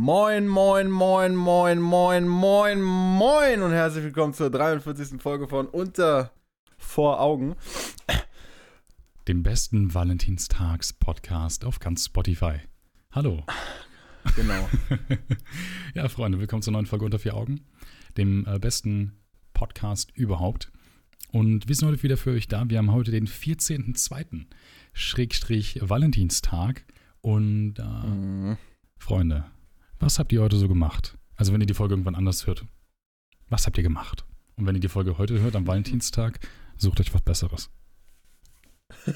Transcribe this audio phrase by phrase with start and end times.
[0.00, 5.22] Moin, moin, moin, moin, moin, moin, moin und herzlich willkommen zur 43.
[5.22, 6.32] Folge von Unter
[6.76, 7.56] vor Augen.
[9.26, 12.56] Dem besten Valentinstags-Podcast auf ganz Spotify.
[13.10, 13.42] Hallo.
[14.36, 14.68] Genau.
[15.94, 17.62] ja, Freunde, willkommen zur neuen Folge Unter vier Augen,
[18.18, 19.18] dem äh, besten
[19.54, 20.70] Podcast überhaupt.
[21.32, 22.68] Und wir sind heute wieder für euch da.
[22.68, 24.44] Wir haben heute den 14.02.
[24.92, 26.84] Schrägstrich Valentinstag.
[27.22, 28.58] Und äh, Mhm.
[28.98, 29.44] Freunde,
[29.98, 31.16] was habt ihr heute so gemacht?
[31.36, 32.64] Also wenn ihr die Folge irgendwann anders hört,
[33.48, 34.24] was habt ihr gemacht?
[34.56, 36.40] Und wenn ihr die Folge heute hört, am Valentinstag,
[36.76, 37.70] sucht euch was Besseres.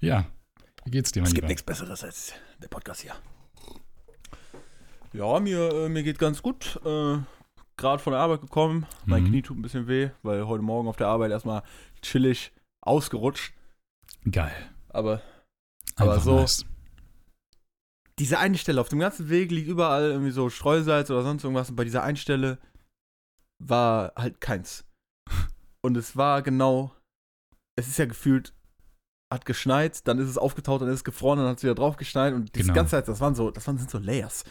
[0.00, 0.26] ja,
[0.84, 1.40] wie geht's dir, mein Es Lieber?
[1.42, 2.32] gibt nichts Besseres als
[2.62, 3.14] der Podcast hier.
[5.12, 6.80] Ja, mir, äh, mir geht ganz gut.
[6.84, 7.18] Äh,
[7.76, 8.86] Gerade von der Arbeit gekommen.
[9.06, 9.28] Mein Mhm.
[9.28, 11.62] Knie tut ein bisschen weh, weil heute Morgen auf der Arbeit erstmal
[12.02, 13.52] chillig ausgerutscht.
[14.30, 14.54] Geil.
[14.88, 15.20] Aber
[15.96, 16.64] Aber Einfach so- nice.
[18.18, 21.70] Diese eine Stelle, auf dem ganzen Weg liegt überall irgendwie so Streusalz oder sonst irgendwas.
[21.70, 22.58] Und bei dieser einen Stelle
[23.58, 24.84] war halt keins.
[25.84, 26.94] Und es war genau,
[27.76, 28.54] es ist ja gefühlt,
[29.32, 31.96] hat geschneit, dann ist es aufgetaut, dann ist es gefroren, dann hat es wieder drauf
[31.96, 32.34] geschneit.
[32.34, 32.74] Und diese Genau.
[32.74, 34.44] ganze Zeit, das waren so, das waren, sind so Layers.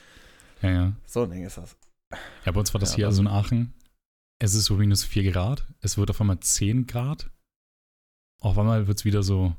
[0.62, 0.94] Ja, ja.
[1.06, 1.78] So ein Ding ist das.
[2.46, 3.74] Ja, bei uns war das Ja, hier also in Aachen.
[4.40, 5.68] Es ist so minus 4 Grad.
[5.82, 7.30] Es wird auf einmal 10 Grad.
[8.42, 9.56] Auf einmal wird es wieder so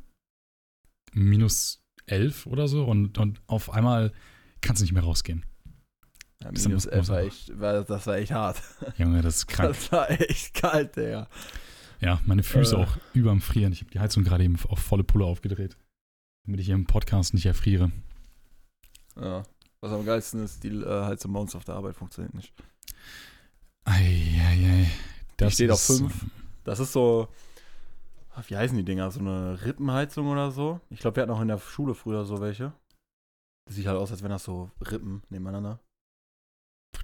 [1.13, 2.85] minus 11 oder so.
[2.85, 4.13] Und, und auf einmal
[4.61, 5.45] kannst du nicht mehr rausgehen.
[6.43, 8.63] Ja, Das minus muss- 11 muss war echt, war, das war echt hart.
[8.99, 9.69] Junge, das ist krank.
[9.71, 11.29] Das war echt kalt, Digga.
[12.01, 12.79] Ja, meine Füße Äh.
[12.79, 13.73] auch überm Frieren.
[13.73, 15.77] Ich habe die Heizung gerade eben auf volle Pulle aufgedreht.
[16.45, 17.93] Damit ich hier im Podcast nicht erfriere.
[19.21, 19.45] Ja.
[19.81, 22.53] Was am geilsten ist, die äh, Heizung bei uns auf der Arbeit funktioniert nicht.
[23.85, 24.91] Eieiei.
[25.37, 26.27] Das steht auf ist, fünf.
[26.65, 27.29] Das ist so,
[28.47, 29.11] wie heißen die Dinger?
[29.11, 30.81] So eine Rippenheizung oder so?
[30.91, 32.73] Ich glaube, wir hatten auch in der Schule früher so welche.
[33.67, 35.79] Das sieht halt aus, als wenn das so Rippen nebeneinander.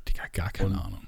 [0.09, 1.07] Digga, gar keine Und- Ahnung.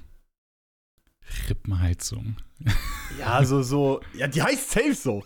[1.49, 2.35] Rippenheizung.
[3.19, 5.21] Ja, so, so, ja, die heißt safe so.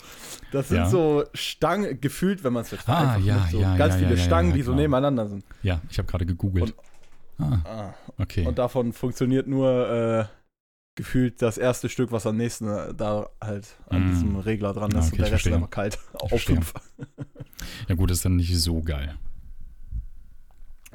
[0.52, 0.90] Das sind Ja.
[0.90, 4.18] so Stangen, gefühlt, wenn man es jetzt Ah, ja, mit so ja, ganz ja, viele
[4.18, 5.46] Stangen, die so nebeneinander sind.
[5.62, 6.74] Ja, ich habe gerade gegoogelt.
[7.38, 8.44] ah, Ah, okay.
[8.48, 10.26] Und davon funktioniert nur äh,
[10.96, 14.12] gefühlt das erste Stück, was am nächsten äh, da halt an Mm.
[14.12, 15.08] diesem Regler dran Ja, ist.
[15.08, 16.00] okay, und der Rest ist einfach kalt.
[16.14, 16.74] Auf fünf.
[17.88, 19.18] Ja, gut, das ist dann nicht so geil.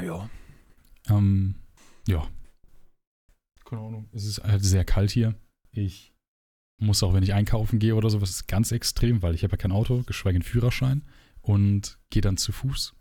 [0.01, 0.29] Ja.
[1.09, 1.57] Ähm,
[2.09, 2.27] ja.
[3.65, 4.09] Keine Ahnung.
[4.13, 5.35] Es ist halt sehr kalt hier.
[5.73, 6.15] Ich
[6.79, 9.57] muss auch, wenn ich einkaufen gehe oder sowas, ist ganz extrem, weil ich habe ja
[9.59, 11.03] kein Auto, geschweige einen Führerschein
[11.43, 12.95] und gehe dann zu Fuß,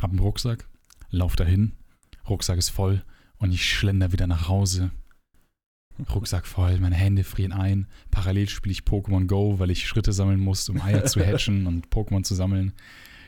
[0.00, 0.68] hab einen Rucksack,
[1.10, 1.76] lauf dahin,
[2.28, 3.04] Rucksack ist voll
[3.38, 4.90] und ich schlender wieder nach Hause.
[6.14, 7.86] Rucksack voll, meine Hände frieren ein.
[8.10, 11.88] Parallel spiele ich Pokémon Go, weil ich Schritte sammeln muss, um Eier zu hatchen und
[11.88, 12.72] Pokémon zu sammeln.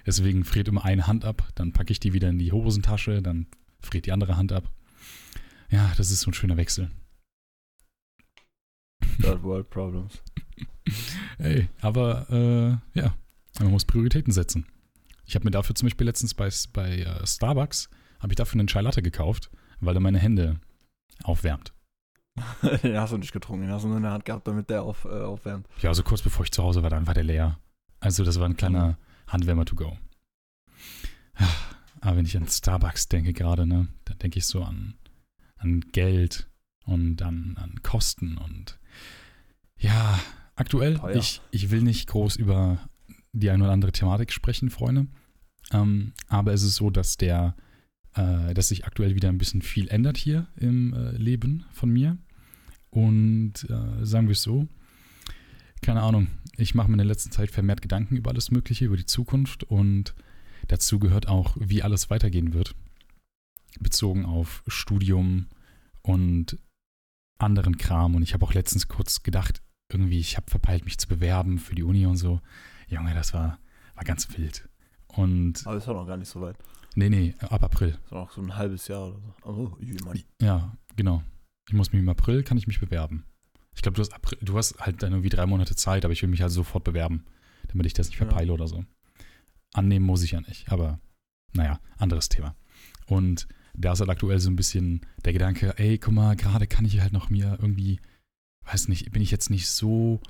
[0.06, 3.46] Deswegen friert immer eine Hand ab, dann packe ich die wieder in die Hosentasche, dann
[3.80, 4.70] friert die andere Hand ab.
[5.70, 6.90] Ja, das ist so ein schöner Wechsel.
[9.20, 10.22] Third World Problems.
[11.38, 12.26] Ey, aber
[12.94, 13.14] äh, ja,
[13.60, 14.66] man muss Prioritäten setzen.
[15.26, 17.88] Ich habe mir dafür zum Beispiel letztens bei, bei äh, Starbucks,
[18.20, 20.60] habe ich dafür einen Chai Latte gekauft, weil er meine Hände
[21.22, 21.72] aufwärmt.
[22.82, 24.82] den hast du nicht getrunken, den hast du nur in der Hand gehabt, damit der
[24.82, 25.68] auf, äh, aufwärmt.
[25.80, 27.58] Ja, also kurz bevor ich zu Hause war, dann war der leer.
[28.00, 29.96] Also das war ein kleiner Handwärmer to go.
[31.34, 31.48] Ah,
[32.00, 34.94] Aber wenn ich an Starbucks denke gerade, ne, dann denke ich so an,
[35.56, 36.50] an Geld
[36.84, 38.78] und an, an Kosten und
[39.78, 40.18] ja,
[40.54, 41.16] aktuell, Teuer.
[41.16, 42.78] ich, ich will nicht groß über
[43.32, 45.06] die eine oder andere Thematik sprechen, Freunde.
[45.72, 47.56] Ähm, aber es ist so, dass der,
[48.14, 52.18] äh, dass sich aktuell wieder ein bisschen viel ändert hier im äh, Leben von mir.
[52.94, 54.68] Und äh, sagen wir es so,
[55.82, 58.96] keine Ahnung, ich mache mir in der letzten Zeit vermehrt Gedanken über alles Mögliche, über
[58.96, 60.14] die Zukunft und
[60.68, 62.76] dazu gehört auch, wie alles weitergehen wird.
[63.80, 65.48] Bezogen auf Studium
[66.02, 66.56] und
[67.38, 68.14] anderen Kram.
[68.14, 69.60] Und ich habe auch letztens kurz gedacht,
[69.90, 72.40] irgendwie, ich habe verpeilt, mich zu bewerben für die Uni und so.
[72.86, 73.58] Junge, das war,
[73.96, 74.68] war ganz wild.
[75.08, 76.56] Und Aber ist auch noch gar nicht so weit.
[76.94, 77.98] nee, nee, ab April.
[78.04, 79.50] Ist auch noch so ein halbes Jahr oder so.
[79.50, 79.76] Oh.
[80.40, 81.24] Ja, genau.
[81.68, 83.24] Ich muss mich im April, kann ich mich bewerben.
[83.74, 86.22] Ich glaube, du hast April, du hast halt dann irgendwie drei Monate Zeit, aber ich
[86.22, 87.24] will mich halt sofort bewerben,
[87.68, 88.26] damit ich das nicht Ja.
[88.26, 88.84] verpeile oder so.
[89.72, 91.00] Annehmen muss ich ja nicht, aber
[91.52, 92.54] naja, anderes Thema.
[93.06, 96.84] Und da ist halt aktuell so ein bisschen der Gedanke, ey, guck mal, gerade kann
[96.84, 98.00] ich halt noch mir irgendwie,
[98.66, 100.20] weiß nicht, bin ich jetzt nicht so,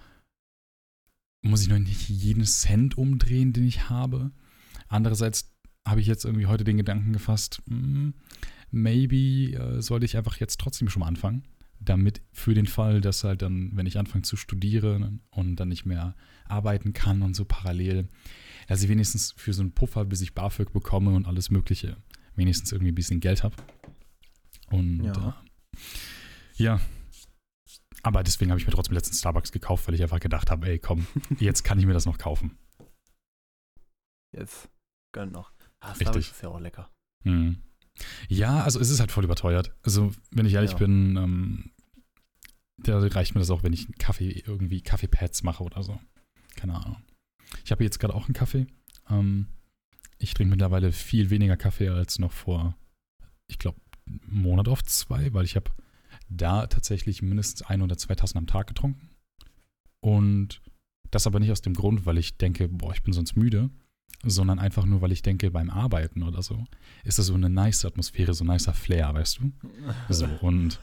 [1.42, 4.30] muss ich noch nicht jeden Cent umdrehen, den ich habe.
[4.88, 5.52] Andererseits
[5.86, 8.14] habe ich jetzt irgendwie heute den Gedanken gefasst, hm,
[8.74, 11.44] maybe äh, sollte ich einfach jetzt trotzdem schon mal anfangen,
[11.80, 15.86] damit für den Fall, dass halt dann, wenn ich anfange zu studieren und dann nicht
[15.86, 16.14] mehr
[16.46, 18.08] arbeiten kann und so parallel,
[18.66, 21.96] dass ich wenigstens für so einen Puffer, bis ich BAföG bekomme und alles Mögliche,
[22.34, 23.56] wenigstens irgendwie ein bisschen Geld habe.
[24.70, 25.42] Und Ja.
[26.58, 26.80] Äh, ja.
[28.02, 30.78] Aber deswegen habe ich mir trotzdem letzten Starbucks gekauft, weil ich einfach gedacht habe, ey,
[30.78, 31.06] komm,
[31.38, 32.58] jetzt kann ich mir das noch kaufen.
[34.32, 34.68] Jetzt
[35.12, 35.52] gönn noch.
[35.80, 36.08] Ah, Richtig.
[36.08, 36.90] Starbucks ist ja auch lecker.
[37.22, 37.62] Hm.
[38.28, 39.72] Ja, also es ist halt voll überteuert.
[39.82, 40.78] Also, wenn ich ehrlich Ja.
[40.78, 41.70] bin, ähm,
[42.78, 45.98] da reicht mir das auch, wenn ich einen Kaffee, irgendwie Kaffeepads mache oder so.
[46.56, 46.96] Keine Ahnung.
[47.64, 48.66] Ich habe jetzt gerade auch einen Kaffee.
[49.08, 49.46] Ähm,
[50.18, 52.76] ich trinke mittlerweile viel weniger Kaffee als noch vor,
[53.46, 55.70] ich glaube, einen Monat auf zwei, weil ich habe
[56.28, 59.10] da tatsächlich mindestens ein oder zwei Tassen am Tag getrunken.
[60.00, 60.60] Und
[61.10, 63.70] das aber nicht aus dem Grund, weil ich denke, boah, ich bin sonst müde,
[64.22, 66.64] sondern einfach nur, weil ich denke, beim Arbeiten oder so
[67.04, 69.52] ist das so eine nice Atmosphäre, so ein nicer Flair, weißt du?
[70.08, 70.80] So, und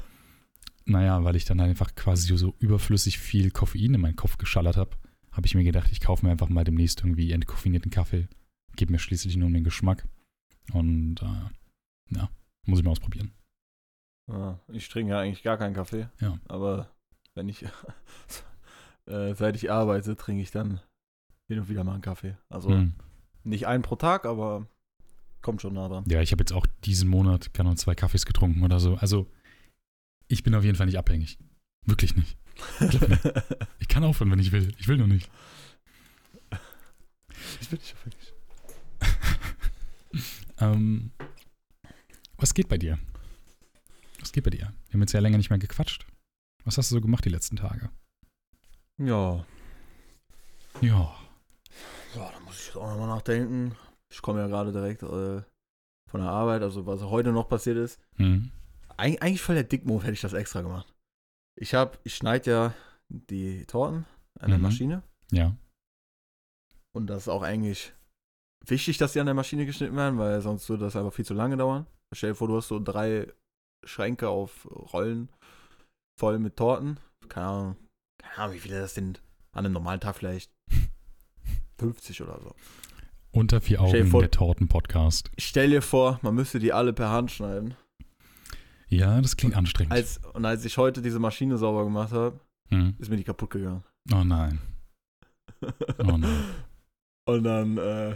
[0.85, 4.97] naja, weil ich dann einfach quasi so überflüssig viel Koffein in meinen Kopf geschallert habe,
[5.31, 8.27] habe ich mir gedacht, ich kaufe mir einfach mal demnächst irgendwie entkoffinierten Kaffee.
[8.75, 10.07] Geht mir schließlich nur um den Geschmack.
[10.73, 12.29] Und äh, ja,
[12.65, 13.31] muss ich mal ausprobieren.
[14.69, 16.07] Ich trinke ja eigentlich gar keinen Kaffee.
[16.19, 16.37] Ja.
[16.47, 16.89] Aber
[17.33, 17.63] wenn ich,
[19.05, 20.79] äh, seit ich arbeite, trinke ich dann
[21.47, 22.37] hin und wieder mal einen Kaffee.
[22.49, 22.93] Also Hm.
[23.43, 24.67] Nicht einen pro Tag, aber
[25.41, 26.03] kommt schon nah dran.
[26.07, 28.95] Ja, ich habe jetzt auch diesen Monat keine Ahnung, zwei Kaffees getrunken oder so.
[28.95, 29.27] Also,
[30.27, 31.37] ich bin auf jeden Fall nicht abhängig.
[31.85, 32.37] Wirklich nicht.
[33.79, 34.73] Ich kann aufhören, wenn ich will.
[34.77, 35.29] Ich will nur nicht.
[37.59, 38.33] ich bin nicht abhängig.
[40.61, 41.11] Ähm,
[42.37, 42.99] was geht bei dir?
[44.19, 44.71] Was geht bei dir?
[44.87, 46.05] Wir haben jetzt ja länger nicht mehr gequatscht.
[46.63, 47.89] Was hast du so gemacht die letzten Tage?
[48.99, 49.43] Ja.
[50.81, 51.15] Ja.
[52.15, 53.75] Ja, da muss ich jetzt auch nochmal nachdenken.
[54.11, 55.41] Ich komme ja gerade direkt äh,
[56.09, 57.99] von der Arbeit, also was heute noch passiert ist.
[58.17, 58.51] Hm.
[58.97, 60.93] Eig eigentlich voll der Dickmove hätte ich das extra gemacht.
[61.59, 62.73] Ich habe, ich schneide ja
[63.09, 64.05] die Torten
[64.39, 64.63] an der Mhm.
[64.63, 65.55] Maschine Ja.
[66.95, 67.93] und das ist auch eigentlich
[68.65, 71.33] wichtig, dass die an der Maschine geschnitten werden, weil sonst würde das einfach viel zu
[71.33, 71.87] lange dauern.
[72.13, 73.31] Stell dir vor, du hast so drei
[73.85, 75.29] Schränke auf Rollen
[76.19, 76.99] voll mit Torten.
[77.29, 77.77] Keine Ahnung,
[78.21, 79.21] keine Ahnung, wie viele das sind.
[79.53, 80.51] An einem normalen Tag vielleicht
[81.81, 82.55] 50 oder so.
[83.31, 85.31] Unter vier Augen vor- der Torten-Podcast.
[85.35, 87.73] Ich stell dir vor, man müsste die alle per Hand schneiden.
[88.87, 89.93] Ja, das klingt anstrengend.
[89.93, 92.39] Als, und als ich heute diese Maschine sauber gemacht habe,
[92.69, 92.95] hm.
[92.99, 93.83] ist mir die kaputt gegangen.
[94.13, 94.59] Oh nein.
[95.99, 96.43] Oh nein.
[97.27, 98.15] Und dann äh,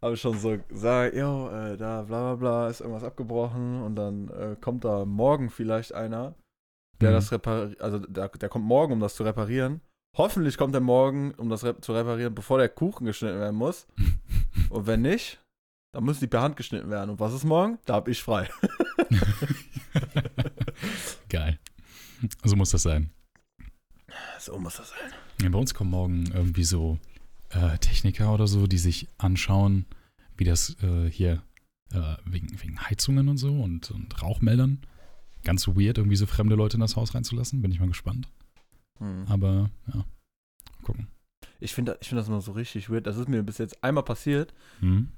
[0.00, 3.82] habe ich schon so gesagt, jo, äh, da bla bla bla, ist irgendwas abgebrochen.
[3.82, 6.34] Und dann äh, kommt da morgen vielleicht einer,
[7.00, 7.14] der Mhm.
[7.14, 9.80] das repariert, also der, der kommt morgen, um das zu reparieren.
[10.16, 13.86] Hoffentlich kommt er morgen, um das zu reparieren, bevor der Kuchen geschnitten werden muss.
[14.70, 15.40] Und wenn nicht,
[15.92, 17.10] dann müssen die per Hand geschnitten werden.
[17.10, 17.78] Und was ist morgen?
[17.86, 18.48] Da hab ich frei.
[21.30, 21.58] Geil.
[22.44, 23.10] So muss das sein.
[24.38, 25.12] So muss das sein.
[25.40, 26.98] Ja, bei uns kommen morgen irgendwie so
[27.48, 29.86] äh, Techniker oder so, die sich anschauen,
[30.36, 31.42] wie das äh, hier
[31.92, 34.82] äh, wegen, wegen Heizungen und so und, und Rauchmeldern.
[35.42, 37.62] Ganz weird, irgendwie so fremde Leute in das Haus reinzulassen.
[37.62, 38.28] Bin ich mal gespannt.
[39.02, 39.24] Hm.
[39.28, 40.04] Aber ja,
[40.82, 41.08] gucken.
[41.60, 43.06] Ich finde ich find das immer so richtig weird.
[43.06, 45.08] Das ist mir bis jetzt einmal passiert, Hm?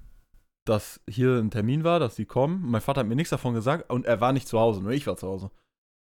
[0.65, 2.63] dass hier ein Termin war, dass die kommen.
[2.71, 5.07] Mein Vater hat mir nichts davon gesagt und er war nicht zu Hause, nur ich
[5.07, 5.51] war zu Hause.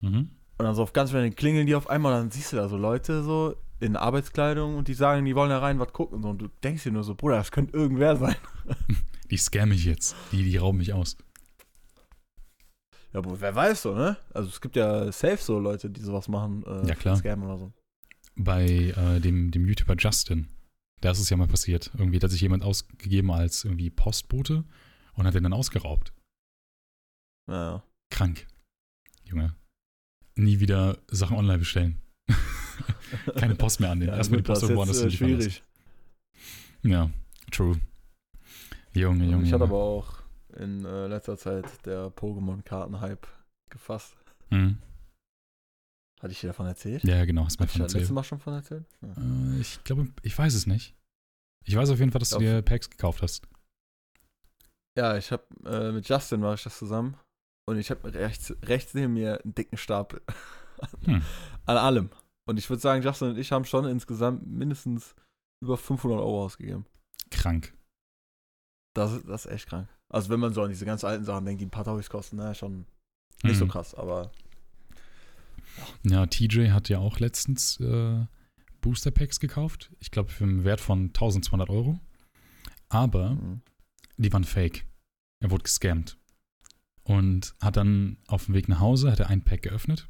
[0.02, 0.30] Mhm.
[0.58, 2.78] Und dann so auf ganz schnell klingeln die auf einmal, dann siehst du da so
[2.78, 6.30] Leute so in Arbeitskleidung und die sagen, die wollen da rein was gucken und so.
[6.30, 8.36] Und du denkst dir nur so, Bruder, das könnte irgendwer sein.
[9.32, 10.14] Die scammen mich jetzt.
[10.34, 11.16] Die, die rauben mich aus.
[13.14, 14.18] Ja, aber wer weiß so, ne?
[14.34, 16.64] Also es gibt ja safe so Leute, die sowas machen.
[16.66, 17.18] Äh, Ja, klar.
[17.18, 17.74] Scam oder so.
[18.36, 20.48] Bei äh, dem, dem YouTuber Justin,
[21.02, 21.92] da ist es ja mal passiert.
[21.98, 24.64] Irgendwie hat sich jemand ausgegeben als irgendwie Postbote
[25.14, 26.14] und hat den dann ausgeraubt.
[27.50, 27.84] Ja.
[28.10, 28.48] Krank.
[29.26, 29.56] Junge.
[30.36, 32.02] Nie wieder Sachen online bestellen.
[33.36, 34.12] Keine Post mehr annehmen.
[34.12, 35.62] ja Erstmal die Post das irgendwo anders äh, schwierig.
[36.84, 37.10] Ja,
[37.52, 37.80] true.
[38.94, 39.46] Junge, Junge.
[39.46, 40.21] ich hatte aber auch
[40.58, 43.28] in äh, letzter Zeit der Pokémon-Karten-Hype
[43.70, 44.16] gefasst.
[44.50, 44.78] Mhm.
[46.22, 47.04] Hatte ich dir davon erzählt?
[47.04, 48.16] Ja, genau, hast du mir davon da letztes erzählt.
[48.16, 48.86] Mal schon von erzählt?
[49.02, 49.54] Ja.
[49.56, 50.96] Äh, ich glaube, ich weiß es nicht.
[51.66, 53.48] Ich weiß auf jeden Fall, dass du dir Packs gekauft hast.
[54.98, 57.18] Ja, ich habe äh, mit Justin war ich das zusammen
[57.68, 60.22] und ich habe rechts, rechts neben mir einen dicken Stapel
[61.06, 61.22] Hm.
[61.68, 62.10] an allem.
[62.50, 65.16] Und ich würde sagen, Justin und ich haben schon insgesamt mindestens
[65.64, 66.86] über 500 Euro ausgegeben.
[67.30, 67.74] Krank.
[68.96, 69.88] Das, das ist echt krank.
[70.12, 72.36] Also wenn man so an diese ganz alten Sachen denkt, die ein paar Tausend kosten,
[72.38, 72.86] na schon
[73.44, 73.70] nicht so Mhm.
[73.70, 74.32] krass, aber
[76.04, 78.26] Ja, TJ hat ja auch letztens äh,
[78.82, 79.92] Booster Packs gekauft.
[80.00, 82.00] Ich glaube, für einen Wert von 1200 Euro.
[82.90, 83.62] Aber mhm.
[84.18, 84.86] die waren fake.
[85.40, 86.18] Er wurde gescammt.
[87.04, 90.08] Und hat dann auf dem Weg nach Hause, hat er ein Pack geöffnet,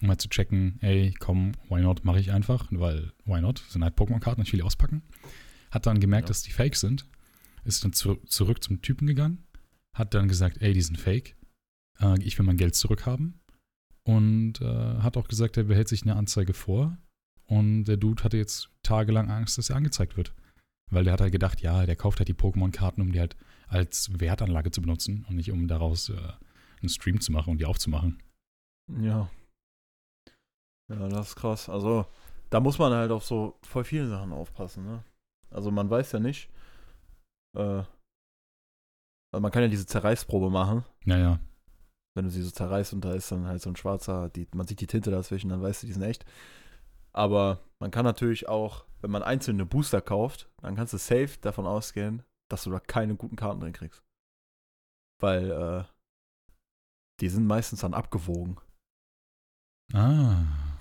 [0.00, 3.84] um mal zu checken, ey, komm, why not, mache ich einfach, weil why not, sind
[3.84, 5.02] halt Pokémon-Karten, ich will die auspacken.
[5.70, 6.30] Hat dann gemerkt, Ja.
[6.30, 7.06] dass die fake sind,
[7.64, 9.46] ist dann zu, zurück zum Typen gegangen,
[9.96, 11.36] hat dann gesagt, ey, die sind fake.
[12.00, 13.40] Äh, ich will mein Geld zurückhaben.
[14.04, 16.96] Und äh, hat auch gesagt, er behält sich eine Anzeige vor.
[17.46, 20.34] Und der Dude hatte jetzt tagelang Angst, dass er angezeigt wird.
[20.90, 23.36] Weil der hat halt gedacht, ja, der kauft halt die Pokémon-Karten, um die halt
[23.68, 26.16] als Wertanlage zu benutzen und nicht um daraus äh,
[26.80, 28.22] einen Stream zu machen und die aufzumachen.
[29.00, 29.30] Ja.
[30.88, 31.68] Ja, das ist krass.
[31.68, 32.06] Also,
[32.50, 35.04] da muss man halt auf so voll viele Sachen aufpassen, ne?
[35.50, 36.50] Also, man weiß ja nicht.
[37.56, 37.84] Äh,
[39.32, 40.84] also man kann ja diese Zerreißprobe machen.
[41.04, 41.40] Naja.
[42.14, 44.66] Wenn du sie so zerreißt und da ist dann halt so ein schwarzer, die, man
[44.66, 46.26] sieht die Tinte dazwischen, dann weißt du, die sind echt.
[47.14, 51.66] Aber man kann natürlich auch, wenn man einzelne Booster kauft, dann kannst du safe davon
[51.66, 54.02] ausgehen, dass du da keine guten Karten drin kriegst.
[55.20, 55.84] Weil äh,
[57.20, 58.58] die sind meistens dann abgewogen.
[59.94, 60.71] Ah.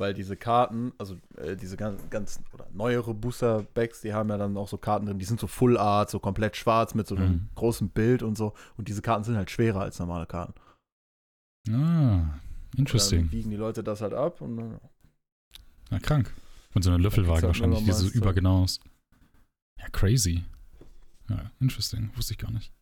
[0.00, 4.56] Weil diese Karten, also äh, diese ganz, ganz oder neuere Booster-Backs, die haben ja dann
[4.56, 7.30] auch so Karten drin, die sind so Full Art, so komplett schwarz mit so einem
[7.32, 7.48] Mhm.
[7.54, 8.54] großen Bild und so.
[8.78, 10.54] Und diese Karten sind halt schwerer als normale Karten.
[11.70, 12.40] Ah.
[12.76, 13.22] Interesting.
[13.24, 14.80] Dann wiegen die Leute das halt ab und dann,
[15.90, 16.32] Na, krank.
[16.72, 18.80] Mit so einer Löffelwaage halt wahrscheinlich, wie so übergenau ist.
[19.78, 20.44] Ja, crazy.
[21.28, 22.10] Ja, interesting.
[22.16, 22.72] Wusste ich gar nicht.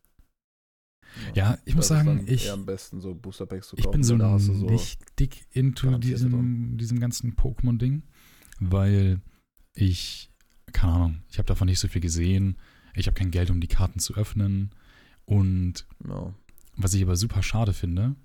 [1.33, 6.77] Ja, ich muss sagen, ich, so ich bin so du so nicht dick into diesem,
[6.77, 8.03] diesem ganzen Pokémon-Ding,
[8.59, 9.21] weil
[9.73, 10.29] ich,
[10.71, 12.57] keine Ahnung, ich habe davon nicht so viel gesehen.
[12.95, 14.71] Ich habe kein Geld, um die Karten zu öffnen.
[15.25, 16.33] Und no.
[16.75, 18.15] was ich aber super schade finde,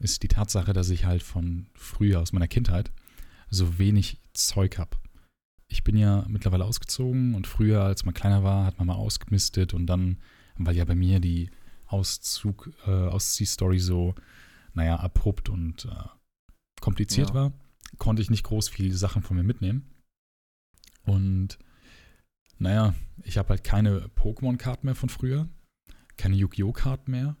[0.00, 2.92] ist die Tatsache, dass ich halt von früher, aus meiner Kindheit,
[3.50, 4.96] so wenig Zeug habe.
[5.68, 9.74] Ich bin ja mittlerweile ausgezogen und früher, als man kleiner war, hat man mal ausgemistet
[9.74, 10.18] und dann,
[10.56, 11.50] weil ja bei mir die
[11.88, 14.14] Auszug, äh, Ausziehstory so,
[14.74, 16.08] naja, abrupt und äh,
[16.80, 17.34] kompliziert Ja.
[17.34, 17.52] war,
[17.98, 19.90] konnte ich nicht groß viele Sachen von mir mitnehmen.
[21.02, 21.58] Und
[22.58, 25.48] naja, ich habe halt keine Pokémon-Karten mehr von früher,
[26.16, 26.72] keine Yu-Gi-Oh!
[26.72, 27.36] Karten mehr.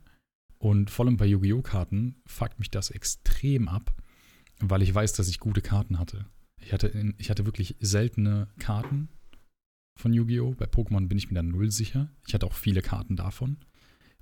[0.58, 1.62] Und vor allem bei Yu-Gi-Oh!
[1.62, 3.94] Karten fuckt mich das extrem ab,
[4.60, 6.26] weil ich weiß, dass ich gute Karten hatte.
[6.60, 6.88] Ich hatte,
[7.18, 9.08] ich hatte wirklich seltene Karten
[9.96, 10.54] von Yu-Gi-Oh!
[10.54, 12.08] Bei Pokémon bin ich mir dann null sicher.
[12.26, 13.58] Ich hatte auch viele Karten davon.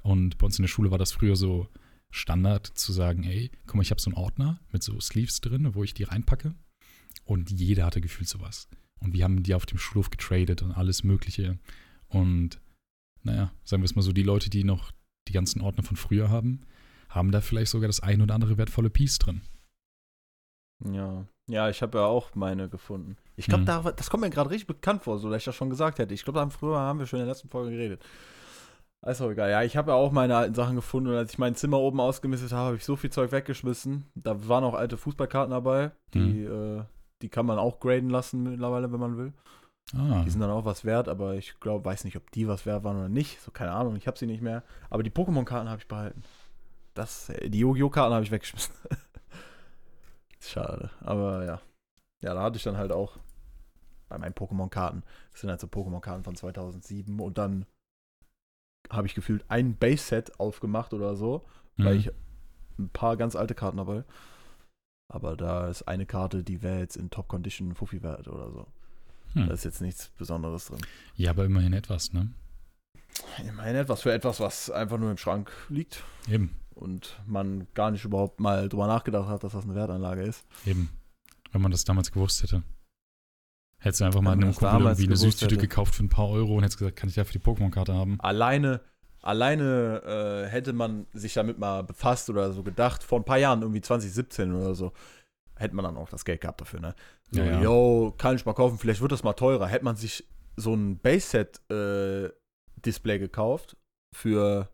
[0.07, 1.69] Und bei uns in der Schule war das früher so
[2.13, 5.75] Standard zu sagen, ey, guck mal, ich habe so einen Ordner mit so Sleeves drin,
[5.75, 6.55] wo ich die reinpacke.
[7.25, 8.69] Und jeder hatte gefühlt sowas.
[9.01, 11.59] Und wir haben die auf dem Schulhof getradet und alles Mögliche.
[12.09, 12.61] Und
[13.25, 14.93] naja, sagen wir es mal so, die Leute, die noch
[15.27, 16.61] die ganzen Ordner von früher haben,
[17.09, 19.41] haben da vielleicht sogar das ein oder andere wertvolle Piece drin.
[20.85, 21.27] Ja.
[21.49, 23.17] Ja, ich habe ja auch meine gefunden.
[23.37, 23.67] Ich glaube, Mhm.
[23.67, 26.15] da, das kommt mir gerade richtig bekannt vor, so dass ich das schon gesagt hätte.
[26.15, 28.05] Ich glaube, früher haben wir schon in der letzten Folge geredet.
[29.07, 29.51] Ist auch egal.
[29.51, 32.01] Ja, ich habe ja auch meine alten Sachen gefunden und als ich mein Zimmer oben
[32.01, 34.11] ausgemistet habe, habe ich so viel Zeug weggeschmissen.
[34.17, 35.93] Da waren auch alte Fußballkarten dabei.
[36.13, 36.83] Die, äh,
[37.23, 39.33] die kann man auch graden lassen mittlerweile, wenn man will.
[39.95, 42.67] Ah, Die sind dann auch was wert, aber ich glaube, weiß nicht, ob die was
[42.67, 43.41] wert waren oder nicht.
[43.41, 44.65] So, keine Ahnung, ich habe sie nicht mehr.
[44.91, 46.25] Aber die Pokémon-Karten habe ich behalten.
[46.95, 47.91] Das, äh, die Yu-Gi-Oh!
[47.91, 48.75] Karten habe ich weggeschmissen.
[50.41, 51.61] Schade, aber ja.
[52.23, 53.19] Ja, da hatte ich dann halt auch
[54.09, 55.05] bei meinen Pokémon-Karten.
[55.31, 57.67] Das sind halt so Pokémon-Karten von 2007 und dann
[58.91, 61.45] habe ich gefühlt ein Base-Set aufgemacht oder so,
[61.77, 62.01] weil mhm.
[62.01, 62.11] ich
[62.79, 64.05] ein paar ganz alte Karten dabei.
[65.09, 68.67] Aber da ist eine Karte, die wäre jetzt in Top-Condition Fuffi wert oder so.
[69.35, 69.47] Hm.
[69.47, 70.81] Da ist jetzt nichts Besonderes drin.
[71.15, 72.33] Ja, aber immerhin etwas, ne?
[73.47, 78.05] Immerhin etwas für etwas, was einfach nur im Schrank liegt Eben, und man gar nicht
[78.05, 80.45] überhaupt mal drüber nachgedacht hat, dass das eine Wertanlage ist.
[80.67, 80.91] eben.
[81.53, 82.65] Wenn man das damals gewusst hätte.
[83.87, 85.69] Hättest du einfach mal einem Kumpel irgendwie eine Süßtüte hätte.
[85.69, 88.19] gekauft für ein paar Euro und hättest gesagt, kann ich dafür die Pokémon-Karte haben?
[88.19, 88.81] Alleine,
[89.23, 93.63] alleine äh, hätte man sich damit mal befasst oder so gedacht, vor ein paar Jahren,
[93.63, 94.93] irgendwie 2017 oder so,
[95.55, 96.97] hätte man dann auch das Geld gehabt dafür, ne?
[97.31, 97.63] So, Ja, ja.
[97.63, 99.69] yo, kann ich mal kaufen, vielleicht wird das mal teurer.
[99.69, 100.27] Hätte man sich
[100.57, 103.77] so ein Base-Set-Display gekauft
[104.13, 104.69] für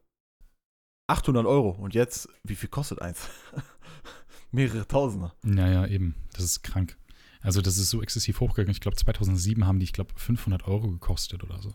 [1.07, 3.28] 800 Euro und jetzt, wie viel kostet eins?
[4.52, 5.35] Mehrere Tausender.
[5.42, 6.14] Naja, eben.
[6.33, 6.97] Das ist krank.
[7.42, 8.70] Also, das ist so exzessiv hochgegangen.
[8.72, 11.75] Ich glaube, 2007 haben die, ich glaube, 500 Euro gekostet oder so.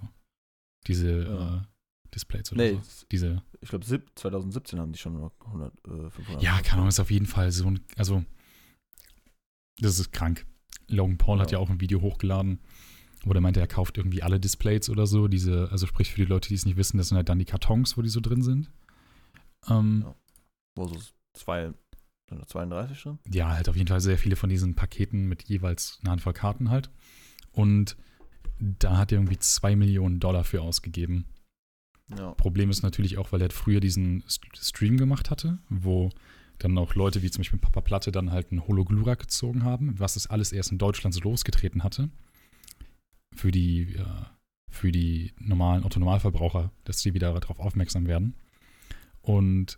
[0.87, 1.57] Diese Ja.
[1.57, 1.61] äh,
[2.15, 3.05] Displays oder Nee, so.
[3.11, 6.41] Diese, ich glaube 2017 haben die schon noch 100, äh, 500.
[6.41, 8.23] ja, keine Ahnung, ist auf jeden Fall so ein, also,
[9.79, 10.45] das ist krank.
[10.87, 11.57] Logan Paul hat Ja.
[11.57, 12.59] ja auch ein Video hochgeladen,
[13.25, 15.27] wo der meinte, er kauft irgendwie alle Displays oder so.
[15.27, 17.45] Diese, also sprich für die Leute, die es nicht wissen, das sind halt dann die
[17.45, 18.71] Kartons, wo die so drin sind.
[19.67, 20.15] Ähm, Ja.
[20.77, 20.97] Wo so
[21.33, 21.73] zwei,
[22.29, 23.19] sind da 32 drin?
[23.31, 26.69] ja, halt auf jeden Fall sehr viele von diesen Paketen mit jeweils einer Handvoll Karten
[26.69, 26.89] halt.
[27.51, 27.95] Und
[28.59, 31.25] da hat er irgendwie zwei Millionen Dollar für ausgegeben.
[32.17, 32.31] Ja.
[32.35, 36.09] Problem ist natürlich auch, weil er halt früher diesen St- Stream gemacht hatte, wo
[36.57, 40.15] dann auch Leute wie zum Beispiel Papa Platte dann halt einen Hologlurak gezogen haben, was
[40.15, 42.09] das alles erst in Deutschland so losgetreten hatte.
[43.35, 44.05] Für die, äh,
[44.71, 48.33] für die normalen Autonormalverbraucher, dass sie wieder darauf aufmerksam werden.
[49.21, 49.77] Und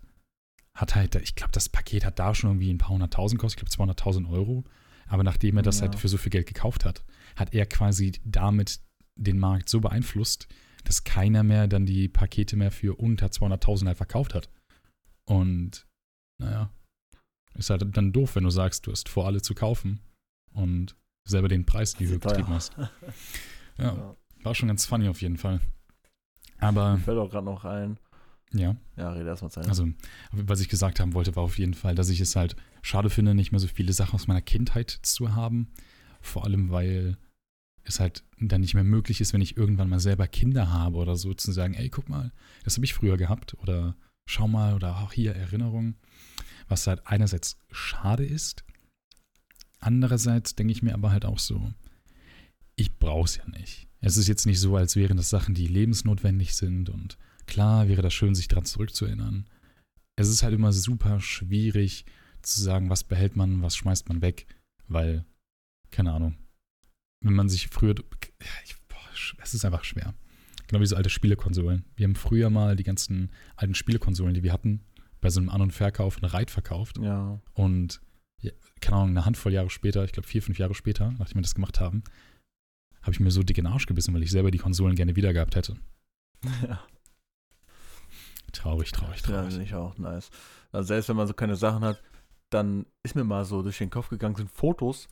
[0.80, 3.76] hat halt, ich glaube, das Paket hat da schon irgendwie ein paar hunderttausend gekostet, ich
[3.78, 4.64] glaube 200.000 Euro.
[5.08, 5.88] Aber nachdem er das Ja.
[5.88, 7.04] halt für so viel Geld gekauft hat,
[7.36, 8.80] hat er quasi damit
[9.16, 10.48] den Markt so beeinflusst,
[10.84, 14.50] dass keiner mehr dann die Pakete mehr für unter 200.000 halt verkauft hat.
[15.26, 15.86] Und
[16.42, 16.70] naja,
[17.56, 20.00] ist halt dann doof, wenn du sagst, du hast vor, alle zu kaufen
[20.54, 20.96] und
[21.28, 22.76] selber den Preis, die du getrieben hast.
[23.78, 24.16] Ja, Ja.
[24.44, 25.60] war schon ganz funny auf jeden Fall.
[26.60, 27.98] Aber Mir fällt auch gerade noch ein.
[28.54, 29.70] Ja, Ja, rede erstmal Ende.
[29.70, 29.88] also
[30.32, 33.36] was ich gesagt haben wollte, war auf jeden Fall, dass ich es halt schade finde,
[33.36, 35.68] nicht mehr so viele Sachen aus meiner Kindheit zu haben.
[36.22, 37.18] Vor allem, weil
[37.84, 41.16] es halt dann nicht mehr möglich ist, wenn ich irgendwann mal selber Kinder habe oder
[41.16, 42.32] so, zu sagen, ey, guck mal,
[42.64, 43.96] das habe ich früher gehabt oder
[44.28, 45.96] schau mal oder auch hier Erinnerungen.
[46.68, 48.64] Was halt einerseits schade ist,
[49.80, 51.72] andererseits denke ich mir aber halt auch so,
[52.76, 53.88] ich brauche es ja nicht.
[54.02, 57.18] Es ist jetzt nicht so, als wären das Sachen, die lebensnotwendig sind und
[57.50, 59.46] klar wäre das schön, sich daran zurückzuerinnern.
[60.16, 62.06] Es ist halt immer super schwierig
[62.42, 64.46] zu sagen, was behält man, was schmeißt man weg,
[64.88, 65.26] weil,
[65.92, 66.38] keine Ahnung,
[67.22, 67.96] wenn man sich früher,
[68.64, 68.98] ich, boah,
[69.42, 70.14] es ist einfach schwer.
[70.68, 71.84] Genau wie so alte Spielekonsolen.
[71.96, 74.82] Wir haben früher mal die ganzen alten Spielekonsolen, die wir hatten,
[75.20, 76.98] bei so einem An- und Verkauf einen Reit verkauft.
[77.00, 77.42] ja.
[77.54, 78.02] Und,
[78.42, 81.42] ja, keine Ahnung, eine Handvoll Jahre später, ich glaube vier, fünf Jahre später, nachdem wir
[81.42, 82.04] das gemacht haben,
[83.02, 85.16] habe ich mir so dick in den Arsch gebissen, weil ich selber die Konsolen gerne
[85.16, 85.76] wieder gehabt hätte.
[86.64, 86.80] ja.
[88.52, 89.50] Traurig, traurig, Ja, traurig.
[89.50, 90.30] finde ich auch nice.
[90.72, 92.02] Also selbst wenn man so keine Sachen hat,
[92.52, 95.08] dann ist mir mal so durch den Kopf gegangen, sind Fotos.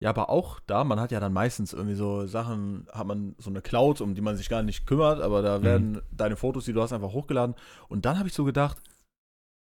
[0.00, 3.50] Ja, aber auch da, man hat ja dann meistens irgendwie so Sachen, hat man so
[3.50, 5.62] eine Cloud, um die man sich gar nicht kümmert, aber da Mhm.
[5.64, 7.56] werden deine Fotos, die du hast, einfach hochgeladen.
[7.88, 8.80] Und dann habe ich so gedacht,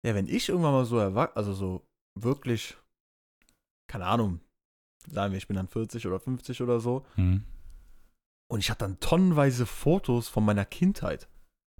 [0.05, 1.85] ja, wenn ich irgendwann mal so erwachsen, also so
[2.17, 2.77] wirklich,
[3.89, 4.39] keine Ahnung,
[5.09, 7.43] sagen wir, ich bin dann 40 oder 50 oder so, Hm.
[8.49, 11.27] und ich habe dann tonnenweise Fotos von meiner Kindheit,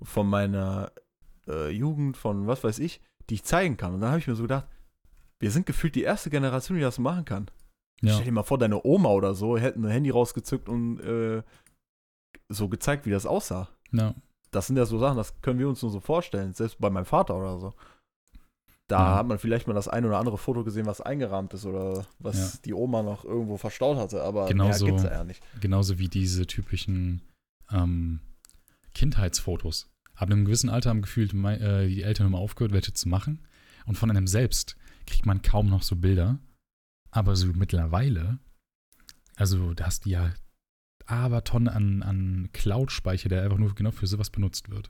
[0.02, 0.92] von meiner
[1.48, 3.94] äh, Jugend, von was weiß ich, die ich zeigen kann.
[3.94, 4.68] Und dann habe ich mir so gedacht,
[5.40, 7.50] wir sind gefühlt die erste Generation, die das machen kann.
[8.02, 8.14] Ja.
[8.14, 11.42] Stell dir mal vor, deine Oma oder so hätten ein Handy rausgezückt und äh,
[12.50, 13.70] so gezeigt, wie das aussah.
[13.92, 14.14] ja.
[14.52, 17.06] Das sind ja so Sachen, das können wir uns nur so vorstellen, selbst bei meinem
[17.06, 17.74] Vater oder so.
[18.88, 19.16] Da Ja.
[19.16, 22.62] hat man vielleicht mal das ein oder andere Foto gesehen, was eingerahmt ist oder was
[22.62, 25.42] die Oma noch irgendwo verstaut hatte, aber Genau mehr gibt's ja nicht.
[25.60, 27.24] Genauso wie diese typischen
[27.72, 28.20] ähm,
[28.94, 29.90] Kindheitsfotos.
[30.16, 33.46] Ab einem gewissen Alter haben gefühlt äh, die Eltern immer aufgehört, welche zu machen.
[33.86, 36.40] Und von einem selbst kriegt man kaum noch so Bilder.
[37.10, 38.40] Aber so mittlerweile,
[39.36, 40.34] also da hast du ja
[41.06, 44.90] aber Tonnen an, an Cloud-Speicher, der einfach nur genau für sowas benutzt wird.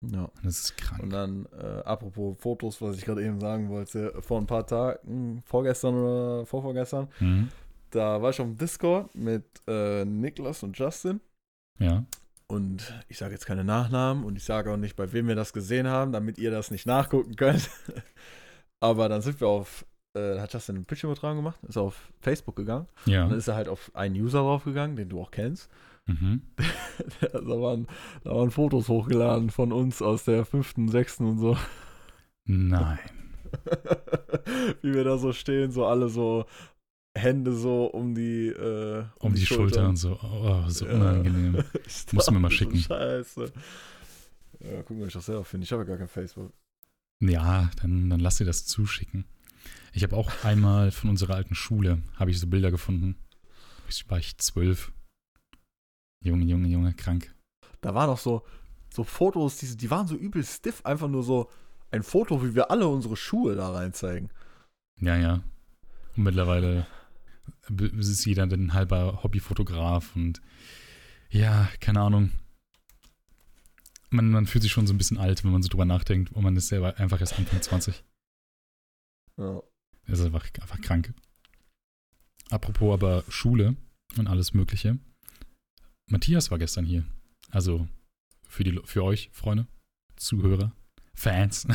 [0.00, 0.24] Ja.
[0.24, 1.02] Und das ist krank.
[1.02, 5.42] Und dann, äh, apropos Fotos, was ich gerade eben sagen wollte, vor ein paar Tagen,
[5.44, 7.48] vorgestern oder vorvorgestern, Mhm.
[7.90, 11.20] da war ich auf dem Discord mit äh, Niklas und Justin.
[11.78, 12.04] Ja.
[12.52, 15.54] Und ich sage jetzt keine Nachnamen und ich sage auch nicht, bei wem wir das
[15.54, 17.70] gesehen haben, damit ihr das nicht nachgucken könnt.
[18.80, 22.88] Aber dann sind wir auf, äh, hat Justin einen Bildschirmübertragung gemacht, ist auf Facebook gegangen.
[23.06, 23.24] Ja.
[23.24, 25.70] Und dann ist er halt auf einen User draufgegangen, den du auch kennst.
[26.04, 26.42] Mhm.
[27.22, 27.86] da, waren,
[28.22, 31.56] da waren Fotos hochgeladen von uns aus der fünften, sechsten und so.
[32.44, 32.98] Nein.
[34.82, 36.44] Wie wir da so stehen, so alle so
[37.14, 40.18] Hände so um die, äh, Um die Schulter und so.
[40.22, 40.94] Oh, so Ja.
[40.94, 41.62] unangenehm.
[42.10, 42.78] Du mir mal schicken.
[42.78, 43.52] Scheiße.
[44.60, 45.64] Ja, gucken, ob ich das selber finde.
[45.64, 46.52] Ich habe ja gar kein Facebook.
[47.20, 49.24] Ja, dann, dann lass dir das zuschicken.
[49.92, 53.16] Ich habe auch einmal von unserer alten Schule, habe ich so Bilder gefunden.
[53.88, 54.92] Ich war ich zwölf.
[56.24, 57.34] Junge, Junge, Junge, krank.
[57.80, 58.42] Da waren auch so,
[58.92, 60.84] so Fotos, die, die waren so übel stiff.
[60.86, 61.50] Einfach nur so
[61.90, 64.30] ein Foto, wie wir alle unsere Schuhe da rein zeigen.
[65.00, 65.42] Ja, ja.
[66.16, 66.86] Und mittlerweile
[67.68, 70.40] ist jeder dann ein halber Hobbyfotograf und
[71.30, 72.30] ja, keine Ahnung.
[74.10, 76.42] Man, man fühlt sich schon so ein bisschen alt, wenn man so drüber nachdenkt und
[76.42, 78.04] man ist selber einfach erst Anfang 20.
[79.38, 79.62] Ja.
[80.06, 81.14] Das ist einfach, einfach krank.
[82.50, 83.76] Apropos aber Schule
[84.18, 84.98] und alles Mögliche.
[86.10, 87.06] Matthias war gestern hier.
[87.50, 87.88] Also
[88.46, 89.66] für, die, für euch, Freunde,
[90.16, 90.76] Zuhörer,
[91.14, 91.66] Fans.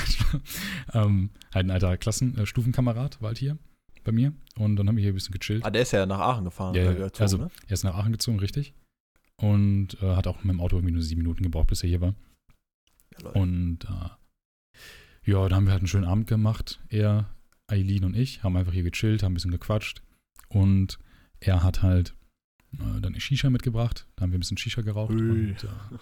[0.93, 3.57] ähm, halt ein alter Klassenstufenkamerad war halt hier
[4.07, 4.33] bei mir.
[4.55, 5.63] Und dann haben wir hier ein bisschen gechillt.
[5.63, 6.73] Ah, der ist ja nach Aachen gefahren.
[6.73, 7.51] Ja, ja, gezogen, also ne?
[7.67, 8.73] er ist nach Aachen gezogen, richtig.
[9.39, 12.01] Und äh, hat auch mit dem Auto irgendwie nur sieben Minuten gebraucht, bis er hier
[12.01, 12.15] war.
[13.21, 13.29] Ja.
[13.31, 16.79] Und äh, ja, da haben wir halt einen schönen Abend gemacht.
[16.89, 17.29] Er,
[17.67, 20.01] Eileen und ich haben einfach hier gechillt, haben ein bisschen gequatscht.
[20.49, 20.97] Und
[21.39, 22.15] er hat halt
[22.73, 24.07] äh, dann eine Shisha mitgebracht.
[24.15, 25.13] Da haben wir ein bisschen Shisha geraucht.
[25.13, 25.19] Ui.
[25.19, 25.97] Und äh,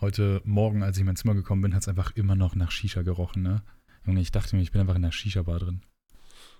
[0.00, 2.70] heute Morgen, als ich in mein Zimmer gekommen bin, hat es einfach immer noch nach
[2.70, 3.62] Shisha gerochen, ne?
[4.06, 5.82] Junge, ich dachte mir, ich bin einfach in der Shisha-Bar drin.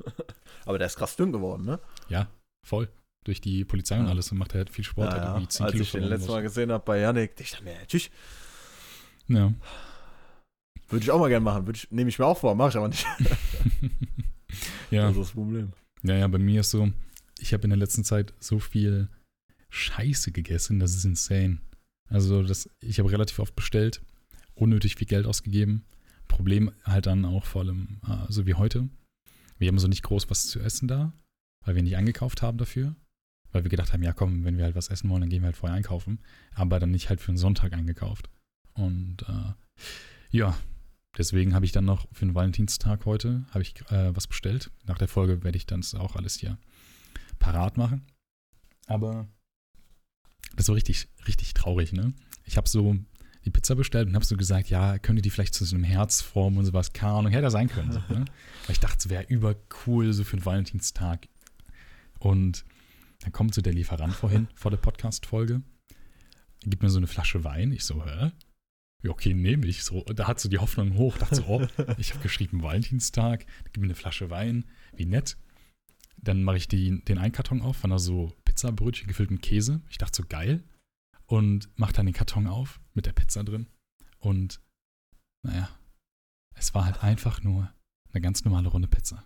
[0.64, 1.80] Aber der ist krass dünn geworden, ne?
[2.08, 2.28] Ja,
[2.66, 2.88] voll.
[3.24, 4.10] Durch die Polizei und Ja.
[4.10, 5.12] alles und macht er halt viel Sport.
[5.12, 7.64] ja, irgendwie 10 als Kilo ich den letztes Mal gesehen habe bei Yannick, ich dachte
[7.64, 8.10] mir, tschüss.
[9.26, 9.52] Ja.
[10.88, 11.66] Würde ich auch mal gerne machen.
[11.66, 13.06] Würde ich, nehme ich mir auch vor, mache ich aber nicht.
[14.90, 15.02] ja.
[15.02, 15.72] Das ist das Problem.
[16.02, 16.90] Ja, ja, bei mir ist so,
[17.38, 19.08] ich habe in der letzten Zeit so viel
[19.68, 21.58] Scheiße gegessen, das ist insane.
[22.08, 24.00] Also, das, ich habe relativ oft bestellt,
[24.54, 25.84] unnötig viel Geld ausgegeben.
[26.26, 28.88] Problem halt dann auch vor allem, äh, so wie heute.
[29.58, 31.12] Wir haben so nicht groß was zu essen da,
[31.64, 32.96] weil wir nicht eingekauft haben dafür.
[33.50, 35.46] Weil wir gedacht haben, ja komm, wenn wir halt was essen wollen, dann gehen wir
[35.46, 36.20] halt vorher einkaufen.
[36.54, 38.28] Aber dann nicht halt für einen Sonntag eingekauft.
[38.74, 39.52] Und äh,
[40.30, 40.56] ja,
[41.16, 44.70] deswegen habe ich dann noch für den Valentinstag heute habe ich äh, was bestellt.
[44.84, 46.58] Nach der Folge werde ich dann auch alles hier
[47.38, 48.06] parat machen.
[48.86, 49.28] Aber
[50.56, 52.12] das war richtig, richtig traurig, ne?
[52.44, 52.96] Ich habe so
[53.44, 56.20] die Pizza bestellt und habe so gesagt, ja, könnte die vielleicht zu so einem Herz
[56.20, 56.92] formen und sowas.
[56.92, 57.92] Keine Ahnung, hätte sein können.
[57.92, 58.24] So, ne?
[58.66, 61.28] Weil ich dachte, es wäre übercool so für den Valentinstag.
[62.18, 62.64] Und
[63.20, 65.62] dann kommt so der Lieferant vorhin vor der Podcast-Folge,
[66.64, 67.72] gibt mir so eine Flasche Wein.
[67.72, 68.32] Ich so, hä?
[69.02, 69.84] Ja, okay, nehme ich.
[69.84, 71.18] So, da hat so die Hoffnung hoch.
[71.18, 71.66] Dachte so, oh,
[71.98, 74.64] ich habe geschrieben Valentinstag, gib mir eine Flasche Wein,
[74.96, 75.36] wie nett.
[76.20, 79.80] Dann mache ich die, den Einkarton auf, von da so Pizzabrötchen gefüllt mit Käse.
[79.88, 80.64] Ich dachte so, geil.
[81.28, 83.68] Und mache dann den Karton auf mit der Pizza drin.
[84.18, 84.60] Und
[85.42, 85.68] naja,
[86.54, 87.72] es war halt einfach nur
[88.12, 89.24] eine ganz normale Runde Pizza.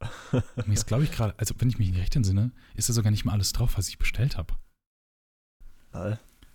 [0.66, 3.10] Mir ist, glaube ich, gerade, also wenn ich mich nicht recht entsinne, ist da sogar
[3.10, 4.54] nicht mal alles drauf, was ich bestellt habe.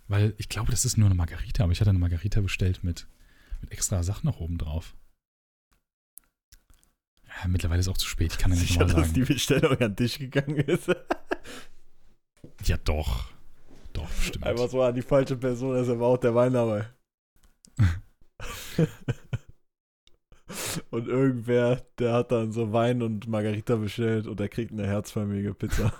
[0.08, 3.06] Weil ich glaube, das ist nur eine Margarita, aber ich hatte eine Margarita bestellt mit,
[3.60, 4.96] mit extra Sachen noch oben drauf.
[7.26, 9.20] Ja, mittlerweile ist es auch zu spät, ich kann ja nicht Sicher, nochmal dass die
[9.20, 9.34] sagen.
[9.34, 10.88] Bestellung an dich gegangen ist.
[12.64, 13.30] Ja, doch.
[13.92, 14.46] Doch, stimmt.
[14.46, 16.86] Einfach so an die falsche Person, ist aber auch der Wein dabei.
[20.90, 25.54] und irgendwer, der hat dann so Wein und Margarita bestellt und der kriegt eine herzförmige
[25.54, 25.92] Pizza.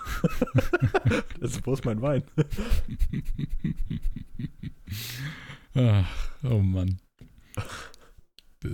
[1.39, 2.23] das ist, wo ist mein Wein?
[5.75, 6.99] Ach, oh Mann.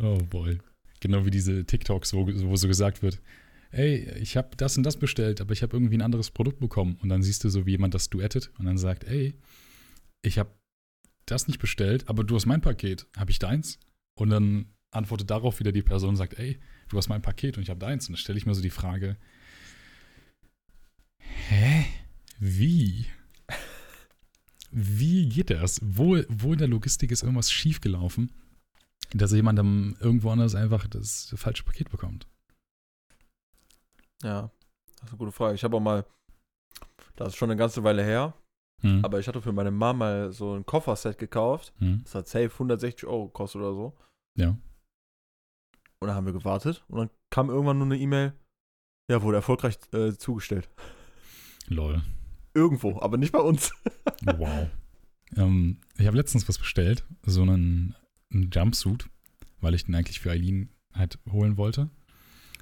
[0.00, 0.58] oh boy.
[1.00, 3.20] Genau wie diese TikToks, wo, wo so gesagt wird,
[3.70, 6.96] ey, ich habe das und das bestellt, aber ich habe irgendwie ein anderes Produkt bekommen.
[7.02, 9.34] Und dann siehst du so, wie jemand das duettet und dann sagt, ey,
[10.22, 10.50] ich habe
[11.26, 13.06] das nicht bestellt, aber du hast mein Paket.
[13.16, 13.78] Habe ich deins?
[14.14, 17.62] Und dann antwortet darauf wieder die Person und sagt, ey, du hast mein Paket und
[17.62, 18.08] ich habe deins.
[18.08, 19.16] Und dann stelle ich mir so die Frage,
[21.18, 21.86] hä?
[22.38, 23.06] Wie?
[24.72, 25.80] Wie geht das?
[25.82, 28.32] Wo, wo in der Logistik ist irgendwas schiefgelaufen,
[29.12, 32.26] dass jemand dann irgendwo anders einfach das falsche Paket bekommt?
[34.22, 34.50] Ja,
[34.96, 35.54] das ist eine gute Frage.
[35.54, 36.04] Ich habe auch mal,
[37.16, 38.34] das ist schon eine ganze Weile her,
[38.82, 39.04] Hm.
[39.04, 41.72] aber ich hatte für meine Mama mal so ein Kofferset gekauft.
[41.78, 42.00] hm.
[42.04, 43.96] Das hat safe 160 Euro gekostet oder so.
[44.38, 44.56] Ja.
[46.00, 48.32] Und dann haben wir gewartet und dann kam irgendwann nur eine E-Mail,
[49.10, 50.70] ja, wurde erfolgreich äh, zugestellt.
[51.68, 52.02] Lol.
[52.54, 53.72] Irgendwo, aber nicht bei uns.
[54.36, 54.68] Wow.
[55.36, 57.94] ähm, ich habe letztens was bestellt, so einen,
[58.32, 59.08] einen Jumpsuit,
[59.60, 61.88] weil ich den eigentlich für Eileen halt holen wollte.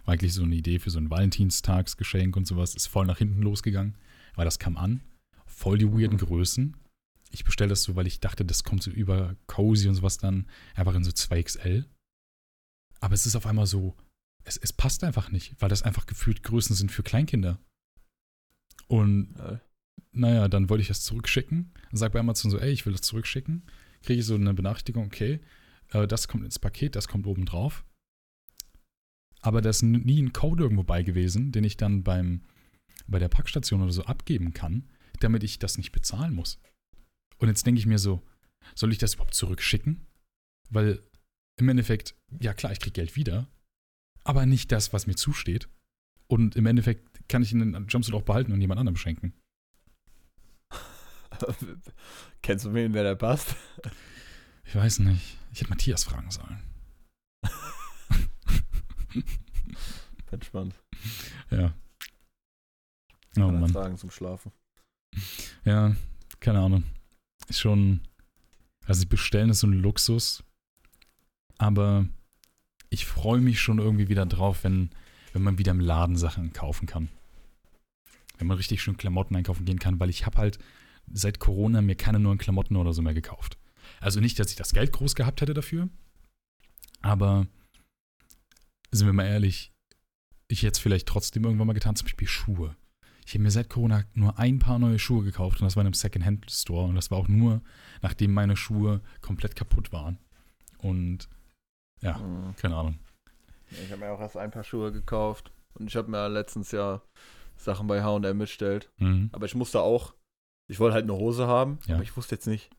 [0.08, 2.74] War eigentlich so eine Idee für so ein Valentinstagsgeschenk und sowas.
[2.74, 3.94] Ist voll nach hinten losgegangen,
[4.36, 5.02] weil das kam an.
[5.44, 6.78] Voll die weirden Größen.
[7.30, 10.46] Ich bestelle das so, weil ich dachte, das kommt so über cozy und sowas dann
[10.74, 11.84] einfach in so 2XL.
[13.00, 13.98] Aber es ist auf einmal so,
[14.44, 17.58] es, es passt einfach nicht, weil das einfach gefühlt Größen sind für Kleinkinder.
[18.86, 19.60] Und Ja.
[20.12, 21.74] naja, dann wollte ich das zurückschicken.
[21.92, 23.62] Sag bei Amazon so, ey, ich will das zurückschicken.
[24.00, 25.40] Kriege ich so eine Benachrichtigung, okay,
[25.90, 27.84] äh, das kommt ins Paket, das kommt oben drauf.
[29.40, 32.42] Aber da ist nie ein Code irgendwo bei gewesen, den ich dann beim,
[33.06, 34.88] bei der Packstation oder so abgeben kann,
[35.20, 36.60] damit ich das nicht bezahlen muss.
[37.38, 38.22] Und jetzt denke ich mir so,
[38.74, 40.06] soll ich das überhaupt zurückschicken?
[40.70, 41.02] Weil
[41.58, 43.48] im Endeffekt, ja klar, ich kriege Geld wieder,
[44.24, 45.68] aber nicht das, was mir zusteht.
[46.26, 49.32] Und im Endeffekt kann ich den Jumpsuit auch behalten und jemand anderem schenken.
[52.42, 53.56] Kennst du wen, wer da passt?
[54.64, 55.38] Ich weiß nicht.
[55.52, 56.62] Ich hätte Matthias fragen sollen.
[60.30, 60.74] Entspannt.
[61.50, 61.72] Ja.
[63.36, 63.72] Oh Kann Mann.
[63.72, 64.52] tragen zum Schlafen.
[65.64, 65.94] Ja,
[66.40, 66.84] keine Ahnung.
[67.48, 68.00] Ist schon.
[68.86, 70.44] Also, bestellen ist so ein Luxus.
[71.58, 72.06] Aber
[72.90, 74.90] ich freue mich schon irgendwie wieder drauf, wenn,
[75.32, 77.08] wenn man wieder im Laden Sachen kaufen kann.
[78.38, 80.58] Wenn man richtig schön Klamotten einkaufen gehen kann, weil ich habe halt
[81.12, 83.58] seit Corona mir keine neuen Klamotten oder so mehr gekauft.
[84.00, 85.88] Also nicht, dass ich das Geld groß gehabt hätte dafür,
[87.00, 87.46] aber
[88.90, 89.72] sind wir mal ehrlich,
[90.48, 92.76] ich hätte es vielleicht trotzdem irgendwann mal getan, zum Beispiel Schuhe.
[93.26, 95.86] Ich habe mir seit Corona nur ein paar neue Schuhe gekauft und das war in
[95.88, 97.60] einem Second-Hand-Store und das war auch nur,
[98.00, 100.18] nachdem meine Schuhe komplett kaputt waren.
[100.78, 101.28] Und
[102.00, 102.16] Ja.
[102.18, 102.54] Mhm.
[102.56, 102.98] keine Ahnung.
[103.70, 105.52] Ich habe mir auch erst ein paar Schuhe gekauft.
[105.74, 107.02] Und ich habe mir letztens ja
[107.56, 108.90] Sachen bei HM bestellt.
[108.96, 109.28] Mhm.
[109.32, 110.14] Aber ich musste auch,
[110.70, 111.96] ich wollte halt eine Hose haben, Ja.
[111.96, 112.70] aber ich wusste jetzt nicht,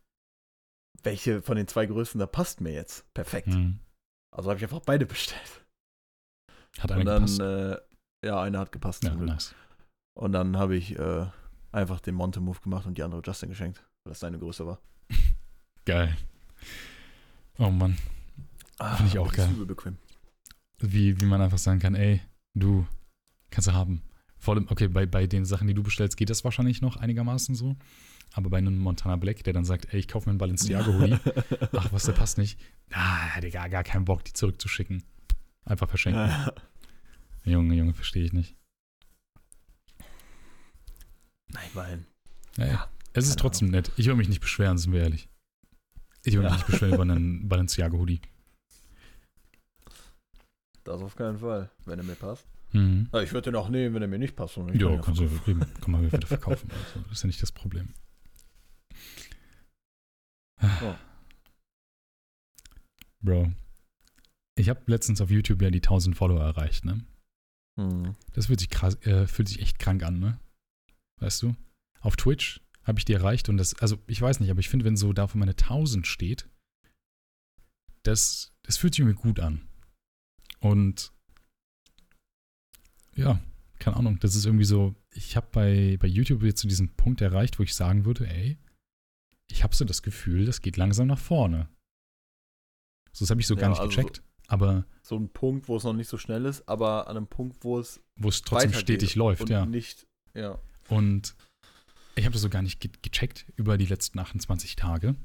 [1.03, 3.05] welche von den zwei Größen da passt mir jetzt?
[3.13, 3.47] Perfekt.
[3.49, 3.79] Mhm.
[4.31, 5.63] Also habe ich einfach beide bestellt.
[6.77, 7.39] Hat einer Und dann, gepasst.
[7.41, 9.03] äh, ja, eine hat gepasst.
[9.03, 9.55] ja, nice.
[10.13, 11.25] Und dann habe ich äh,
[11.71, 14.79] einfach den Monte-Move gemacht und die andere Justin geschenkt, weil das seine Größe war.
[15.85, 16.15] Geil.
[17.57, 17.97] Oh Mann.
[18.95, 19.49] Finde ich auch geil.
[19.65, 19.97] bequem.
[20.79, 22.21] Wie, wie man einfach sagen kann, ey,
[22.53, 22.87] du
[23.49, 24.01] kannst du haben.
[24.37, 27.55] Vor allem, okay, bei, bei den Sachen, die du bestellst, geht das wahrscheinlich noch einigermaßen
[27.55, 27.75] so.
[28.33, 31.17] Aber bei einem Montana Black, der dann sagt, ey, ich kaufe mir einen Balenciaga-Hoodie.
[31.75, 32.57] Ach, was, der passt nicht.
[32.93, 35.03] Ah, gar, gar keinen Bock, die zurückzuschicken.
[35.65, 36.21] Einfach verschenken.
[36.27, 36.53] Ja.
[37.45, 38.55] Junge, Junge, verstehe ich nicht.
[41.47, 42.05] Nein, weil.
[42.57, 43.91] Ey, Ja, es ist trotzdem nett.
[43.97, 45.29] Ich will mich nicht beschweren, sind wir ehrlich.
[46.23, 46.55] Ich will mich Ja.
[46.57, 48.21] nicht beschweren über einen Balenciaga-Hoodie.
[50.83, 52.45] Das auf keinen Fall, wenn er mir passt.
[52.71, 53.09] Mhm.
[53.23, 54.57] Ich würde den auch nehmen, wenn er mir nicht passt.
[54.57, 55.27] Ich Ja, kannst du
[55.81, 56.69] kann man wieder verkaufen.
[56.71, 57.93] Also, das ist ja nicht das Problem.
[60.61, 60.99] Ja.
[63.21, 63.51] Bro.
[64.59, 67.05] Ich habe letztens auf YouTube ja die 1000 Follower erreicht, ne?
[67.79, 68.15] Hm.
[68.33, 70.37] Das fühlt sich, krass, äh, fühlt sich echt krank an, ne?
[71.21, 71.55] Weißt du?
[72.01, 74.83] Auf Twitch habe ich die erreicht und das, also ich weiß nicht, aber ich finde,
[74.83, 76.49] wenn so da vor meine 1000 steht,
[78.03, 79.61] das, das fühlt sich irgendwie gut an.
[80.59, 81.13] Und
[83.15, 83.41] ja,
[83.79, 87.21] keine Ahnung, das ist irgendwie so, ich habe bei, bei YouTube jetzt zu diesem Punkt
[87.21, 88.57] erreicht, wo ich sagen würde, ey,
[89.49, 91.69] ich habe so das Gefühl, das geht langsam nach vorne.
[93.13, 95.77] So, das habe ich so Ja, gar nicht also gecheckt, aber So ein Punkt, wo
[95.77, 98.73] es noch nicht so schnell ist, aber an einem Punkt, wo es wo es trotzdem
[98.73, 99.65] stetig läuft, und ja.
[99.65, 100.59] nicht, ja.
[100.89, 101.35] Und
[102.15, 105.15] ich habe das so gar nicht ge gecheckt über die letzten 28 Tage.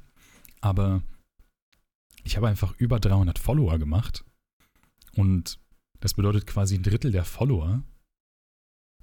[0.60, 1.02] Aber
[2.22, 4.24] ich habe einfach über 300 Follower gemacht.
[5.16, 5.58] Und
[6.00, 7.82] das bedeutet quasi ein Drittel der Follower,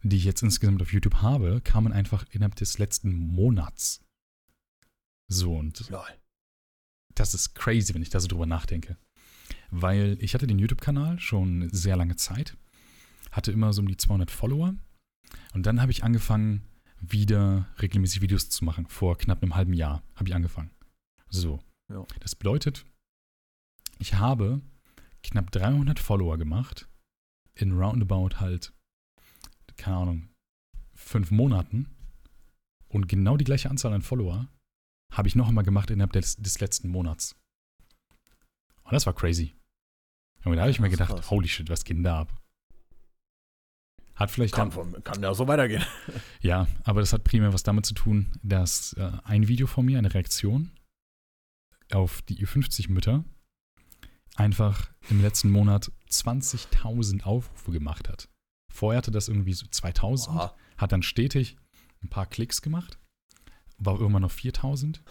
[0.04, 4.04] die ich jetzt insgesamt auf YouTube habe, kamen einfach innerhalb des letzten Monats.
[5.28, 6.04] So, und Lol.
[7.16, 8.98] das ist crazy, wenn ich da so drüber nachdenke.
[9.72, 12.58] Weil ich hatte den YouTube-Kanal schon sehr lange Zeit,
[13.32, 14.76] hatte immer so um die 200 Follower
[15.54, 16.68] und dann habe ich angefangen,
[17.00, 18.86] wieder regelmäßig Videos zu machen.
[18.88, 20.72] Vor knapp einem halben Jahr habe ich angefangen.
[21.30, 21.64] So.
[21.92, 22.06] Ja.
[22.20, 22.86] Das bedeutet,
[23.98, 24.62] ich habe
[25.24, 26.88] knapp 300 Follower gemacht
[27.56, 28.74] in roundabout halt,
[29.78, 30.30] keine Ahnung,
[30.94, 31.88] fünf Monaten
[32.88, 34.48] und genau die gleiche Anzahl an Follower
[35.12, 37.36] habe ich noch einmal gemacht innerhalb des, des letzten Monats.
[38.84, 39.56] Und das war crazy.
[40.44, 41.30] Und da habe ich mir gedacht, krass.
[41.30, 42.34] holy shit, was geht denn da ab?
[44.16, 45.84] Hat vielleicht Kann, von, kann ja so weitergehen.
[46.42, 49.98] ja, aber das hat primär was damit zu tun, dass äh, ein Video von mir,
[49.98, 50.72] eine Reaktion
[51.92, 53.24] auf die Ü50-Mütter,
[54.36, 58.30] einfach im letzten Monat 20.000 Aufrufe gemacht hat.
[58.72, 60.56] Vorher hatte das irgendwie so 2000, Oha.
[60.78, 61.58] hat dann stetig
[62.04, 63.00] ein paar Klicks gemacht,
[63.78, 65.04] war irgendwann noch 4000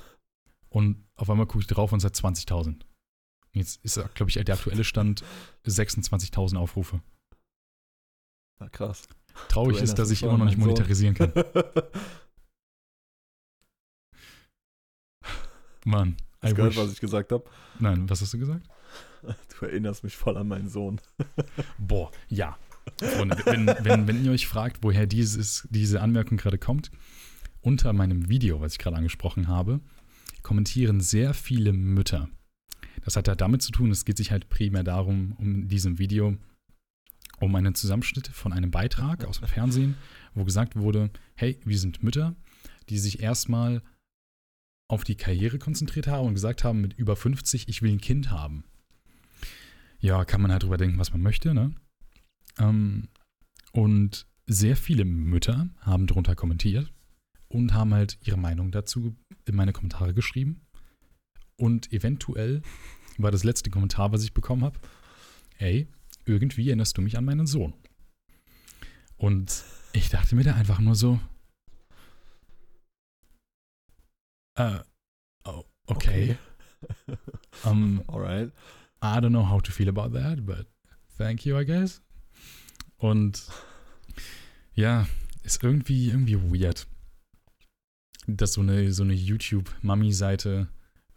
[0.69, 2.83] und auf einmal gucke ich drauf und seit 20.000.
[3.53, 5.25] Jetzt ist, glaube ich, der aktuelle Stand
[5.67, 7.01] 26.000 Aufrufe.
[8.61, 9.09] Na krass.
[9.49, 10.65] Traurig Du ist, dass ich immer noch nicht Sohn.
[10.67, 11.33] monetarisieren kann.
[15.85, 16.79] Mann, Hast gehört, wish.
[16.83, 17.45] was ich gesagt habe?
[17.79, 18.67] Nein, was hast du gesagt?
[19.59, 21.01] Du erinnerst mich voll an meinen Sohn.
[21.79, 22.59] Boah, ja.
[23.21, 26.91] Und wenn, wenn, wenn ihr euch fragt, woher dieses, diese Anmerkung gerade kommt,
[27.61, 29.81] unter meinem Video, was ich gerade angesprochen habe,
[30.43, 32.29] kommentieren sehr viele Mütter.
[33.05, 36.37] Das hat ja damit zu tun, es geht sich halt primär darum, um diesem Video,
[37.41, 39.97] um einen Zusammenschnitt von einem Beitrag aus dem Fernsehen,
[40.35, 42.35] wo gesagt wurde, hey, wir sind Mütter,
[42.89, 43.83] die sich erstmal
[44.89, 48.31] auf die Karriere konzentriert haben und gesagt haben, mit über 50, ich will ein Kind
[48.31, 48.65] haben.
[50.01, 51.75] Ja, kann man halt drüber denken, was man möchte, ne?
[52.59, 53.09] Ähm,
[53.73, 56.93] und sehr viele Mütter haben drunter kommentiert
[57.49, 60.63] und haben halt ihre Meinung dazu in meine Kommentare geschrieben.
[61.61, 62.63] Und eventuell
[63.19, 64.81] war das letzte Kommentar, was ich bekommen habe,
[65.59, 65.87] ey,
[66.25, 67.75] irgendwie erinnerst du mich an meinen Sohn.
[69.19, 71.21] Und ich dachte mir da einfach nur so,
[74.55, 74.79] äh,
[75.45, 76.39] oh, okay.
[77.67, 78.53] Ähm, Alright.
[79.03, 80.67] I don't know how to feel about that, but
[81.19, 82.01] thank you, I guess.
[82.97, 83.47] Und
[84.73, 85.07] ja,
[85.43, 86.87] ist irgendwie, irgendwie weird,
[88.27, 90.71] dass so eine, so eine YouTube-Mami-Seite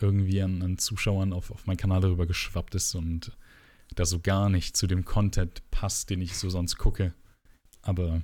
[0.04, 3.36] irgendwie an, an Zuschauern auf, auf meinen Kanal darüber geschwappt ist und
[3.96, 7.14] da so gar nicht zu dem Content passt, den ich so sonst gucke.
[7.82, 8.22] Aber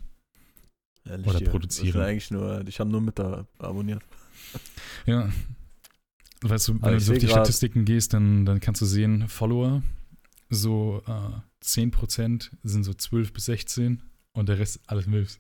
[1.06, 1.60] Ehrlich Oder.
[1.60, 4.04] Das sind eigentlich nur, ich habe nur mit da abonniert.
[5.06, 5.30] ja,
[6.42, 9.82] weißt du, wenn Aber du auf die Statistiken gehst, dann, dann kannst du sehen, Follower,
[10.50, 14.02] so äh, 10% sind so 12 bis 16
[14.34, 15.40] und der Rest alles Milfs.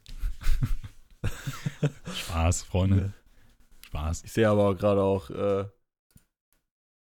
[2.14, 3.14] Spaß, Freunde.
[3.86, 4.24] Spaß.
[4.24, 5.66] Ich sehe aber gerade auch, äh,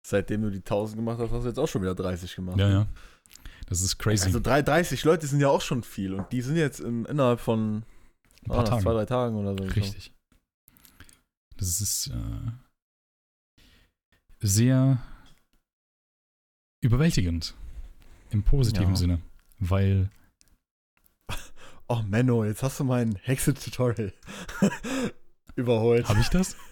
[0.08, 2.58] seitdem du die 1000 gemacht hast, hast du jetzt auch schon wieder 30 gemacht.
[2.58, 2.86] Ja, ja.
[3.66, 4.24] Das ist crazy.
[4.26, 7.40] Also drei- 30 Leute sind ja auch schon viel und die sind jetzt in, innerhalb
[7.40, 7.82] von
[8.44, 8.82] Ein paar ah, Tagen.
[8.82, 9.64] zwei, drei Tagen oder so.
[9.74, 10.14] Richtig.
[11.56, 13.60] Das ist äh,
[14.40, 14.98] sehr
[16.82, 17.54] überwältigend.
[18.30, 18.96] Im positiven Ja.
[18.96, 19.20] Sinne.
[19.58, 20.10] Weil,
[21.88, 24.12] Oh Menno, jetzt hast du mein Hexe-Tutorial
[25.56, 26.08] überholt.
[26.08, 26.56] habe ich das?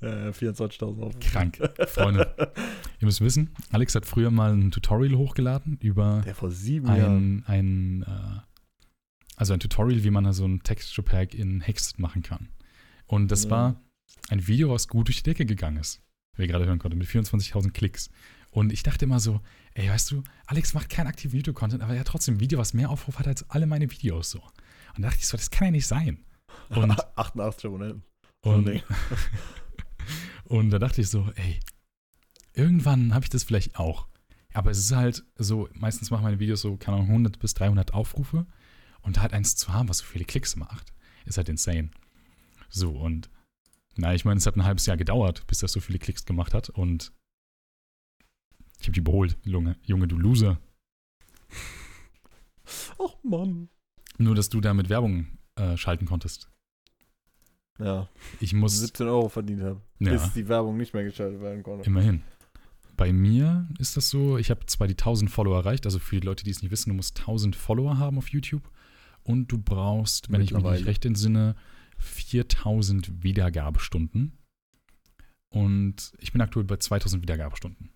[0.00, 1.18] Äh, 24.000 Aufrufe.
[1.20, 1.58] Krank.
[1.88, 2.34] Freunde,
[3.00, 7.44] ihr müsst wissen, Alex hat früher mal ein Tutorial hochgeladen über Der vor sieben Jahren.
[7.46, 8.40] ein, ein äh,
[9.36, 12.48] also ein Tutorial, wie man so ein Texture Pack in Hext machen kann.
[13.06, 13.50] Und das Ja.
[13.50, 13.80] war
[14.28, 16.02] ein Video, was gut durch die Decke gegangen ist,
[16.36, 18.10] wie ihr gerade hören konnte, mit 24.000 Klicks.
[18.50, 19.40] Und ich dachte immer so,
[19.74, 22.74] ey, weißt du, Alex macht keinen aktiven Video-Content, aber er hat trotzdem ein Video, was
[22.74, 24.40] mehr Aufruf hat als alle meine Videos so.
[24.96, 26.24] Und da dachte ich so, das kann ja nicht sein.
[26.70, 28.02] Und, 88 Abonnenten.
[28.44, 28.82] und, Ding.
[30.50, 31.60] und da dachte ich so, ey,
[32.54, 34.08] irgendwann habe ich das vielleicht auch.
[34.52, 37.94] Aber es ist halt so, meistens machen meine Videos so, keine Ahnung, 100 bis 300
[37.94, 38.48] Aufrufe.
[39.00, 40.92] Und da halt eins zu haben, was so viele Klicks macht,
[41.24, 41.92] ist halt insane.
[42.68, 43.30] So, und
[43.94, 46.52] na, ich meine, es hat ein halbes Jahr gedauert, bis das so viele Klicks gemacht
[46.52, 46.68] hat.
[46.68, 47.12] Und
[48.80, 50.58] ich habe die überholt, Junge, Junge, du Loser.
[52.98, 53.68] Oh Mann.
[54.18, 56.50] Nur, dass du damit Werbung äh, schalten konntest.
[57.80, 58.08] Ja,
[58.40, 59.80] Ich muss, 17 Euro verdient habe.
[60.00, 61.86] ja, Bis die Werbung nicht mehr geschaltet werden konnte.
[61.86, 62.22] immerhin.
[62.96, 66.26] Bei mir ist das so, ich habe zwar die 1000 Follower erreicht, also für die
[66.26, 68.70] Leute, die es nicht wissen, du musst 1000 Follower haben auf YouTube
[69.22, 71.56] und du brauchst, wenn ich mich nicht recht entsinne,
[71.98, 74.32] 4000 Wiedergabestunden.
[75.48, 77.90] Und ich bin aktuell bei 2000 Wiedergabestunden.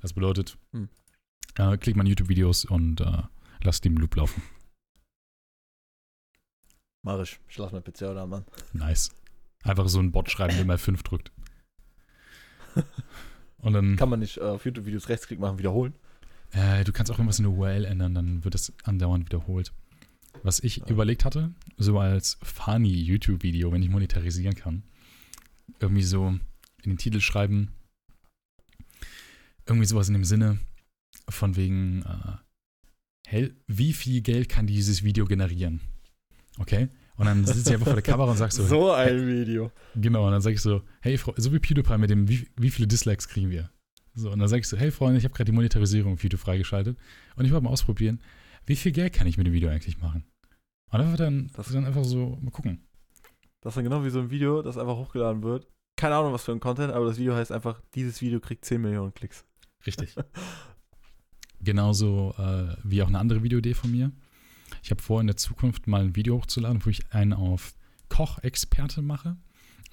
[0.00, 0.88] Das bedeutet, Hm.
[1.56, 3.22] äh, klick meine YouTube-Videos und äh,
[3.62, 4.42] lass die im Loop laufen.
[7.02, 7.38] Mach ich.
[7.48, 8.44] Ich lass mein PC oder Mann.
[8.72, 9.10] Nice.
[9.68, 11.32] Einfach so ein Bot schreiben, der mal 5 drückt.
[13.58, 15.94] Und dann, Kann man nicht äh, auf YouTube-Videos Rechtsklick machen, wiederholen?
[16.52, 19.72] äh, du kannst auch irgendwas in der URL ändern, dann wird das andauernd wiederholt.
[20.42, 20.86] Was ich Ja.
[20.88, 24.82] überlegt hatte, so als funny YouTube-Video, wenn ich monetarisieren kann,
[25.80, 27.72] irgendwie so in den Titel schreiben,
[29.66, 30.58] irgendwie sowas in dem Sinne
[31.28, 32.36] von wegen, äh,
[33.26, 35.80] hey, wie viel Geld kann dieses Video generieren?
[36.58, 36.88] Okay?
[37.16, 39.70] Und dann sitze ich einfach vor der Kamera und sag so, So ein Video.
[39.94, 42.86] Genau, und dann sage ich so, hey, so wie PewDiePie mit dem, wie, wie viele
[42.86, 43.70] Dislikes kriegen wir?
[44.14, 46.40] So, und dann sage ich so, hey Freunde, ich habe gerade die Monetarisierung auf YouTube
[46.40, 46.98] freigeschaltet
[47.36, 48.20] und ich wollte mal ausprobieren,
[48.66, 50.24] wie viel Geld kann ich mit dem Video eigentlich machen?
[50.90, 52.82] Und einfach dann, Das- dann einfach so, mal gucken.
[53.62, 55.66] Das ist dann genau wie so ein Video, das einfach hochgeladen wird.
[55.98, 58.80] Keine Ahnung, was für ein Content, aber das Video heißt einfach, dieses Video kriegt 10
[58.82, 59.44] Millionen Klicks.
[59.86, 60.14] Richtig.
[61.60, 64.12] Genauso äh, wie auch eine andere Videoidee von mir.
[64.82, 67.74] Ich habe vor, in der Zukunft mal ein Video hochzuladen, wo ich einen auf
[68.08, 69.36] Kochexperte mache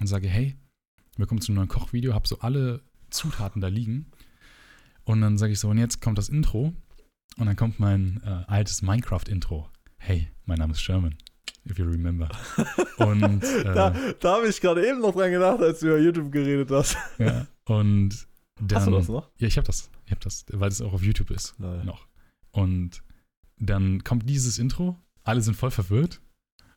[0.00, 0.56] und sage, hey,
[1.16, 4.10] wir kommen zu einem neuen Kochvideo, habe so alle Zutaten da liegen.
[5.04, 6.72] Und dann sage ich so, und jetzt kommt das Intro.
[7.36, 9.68] Und dann kommt mein äh, altes Minecraft-Intro.
[9.98, 11.16] Hey, mein Name ist Sherman,
[11.68, 12.28] if you remember.
[12.98, 16.30] Und, äh, da da habe ich gerade eben noch dran gedacht, als du über YouTube
[16.30, 16.96] geredet hast.
[17.18, 18.26] ja, und
[18.60, 18.78] dann.
[18.78, 19.30] Hast du das noch?
[19.38, 19.90] Ja, ich habe das.
[20.04, 21.54] Ich habe das, weil es auch auf YouTube ist.
[21.58, 21.86] Nein.
[21.86, 22.06] noch.
[22.52, 23.02] Und
[23.58, 26.20] dann kommt dieses Intro, alle sind voll verwirrt.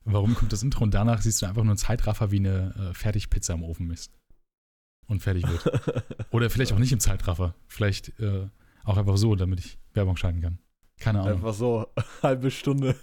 [0.04, 0.84] Warum kommt das Intro?
[0.84, 4.14] Und danach siehst du einfach nur einen Zeitraffer, wie eine äh, Fertigpizza im Ofen ist.
[5.08, 6.26] Und fertig wird.
[6.32, 7.56] Oder vielleicht auch nicht im Zeitraffer.
[7.68, 8.48] Vielleicht äh,
[8.86, 10.60] auch einfach so, damit ich Werbung schalten kann.
[11.00, 11.34] Keine Ahnung.
[11.34, 11.88] Einfach so,
[12.24, 12.96] halbe Stunde.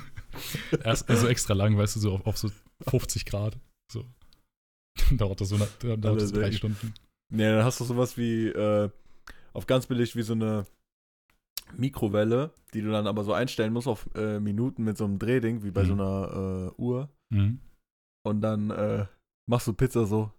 [0.84, 2.50] Erst also extra lang, weißt du, so auf, auf so
[2.88, 3.58] 50 Grad.
[3.90, 4.04] So.
[5.08, 6.58] Dann dauert das so eine, dann dauert das drei Allerdings.
[6.58, 6.94] Stunden.
[7.30, 8.90] Nee, dann hast du sowas wie, äh,
[9.52, 10.66] auf ganz billig wie so eine
[11.76, 15.62] Mikrowelle, die du dann aber so einstellen musst auf äh, Minuten mit so einem Drehding,
[15.62, 15.86] wie bei Mhm.
[15.86, 17.08] so einer äh, Uhr.
[17.30, 17.60] Mhm.
[18.24, 19.06] Und dann äh,
[19.48, 20.30] machst du Pizza so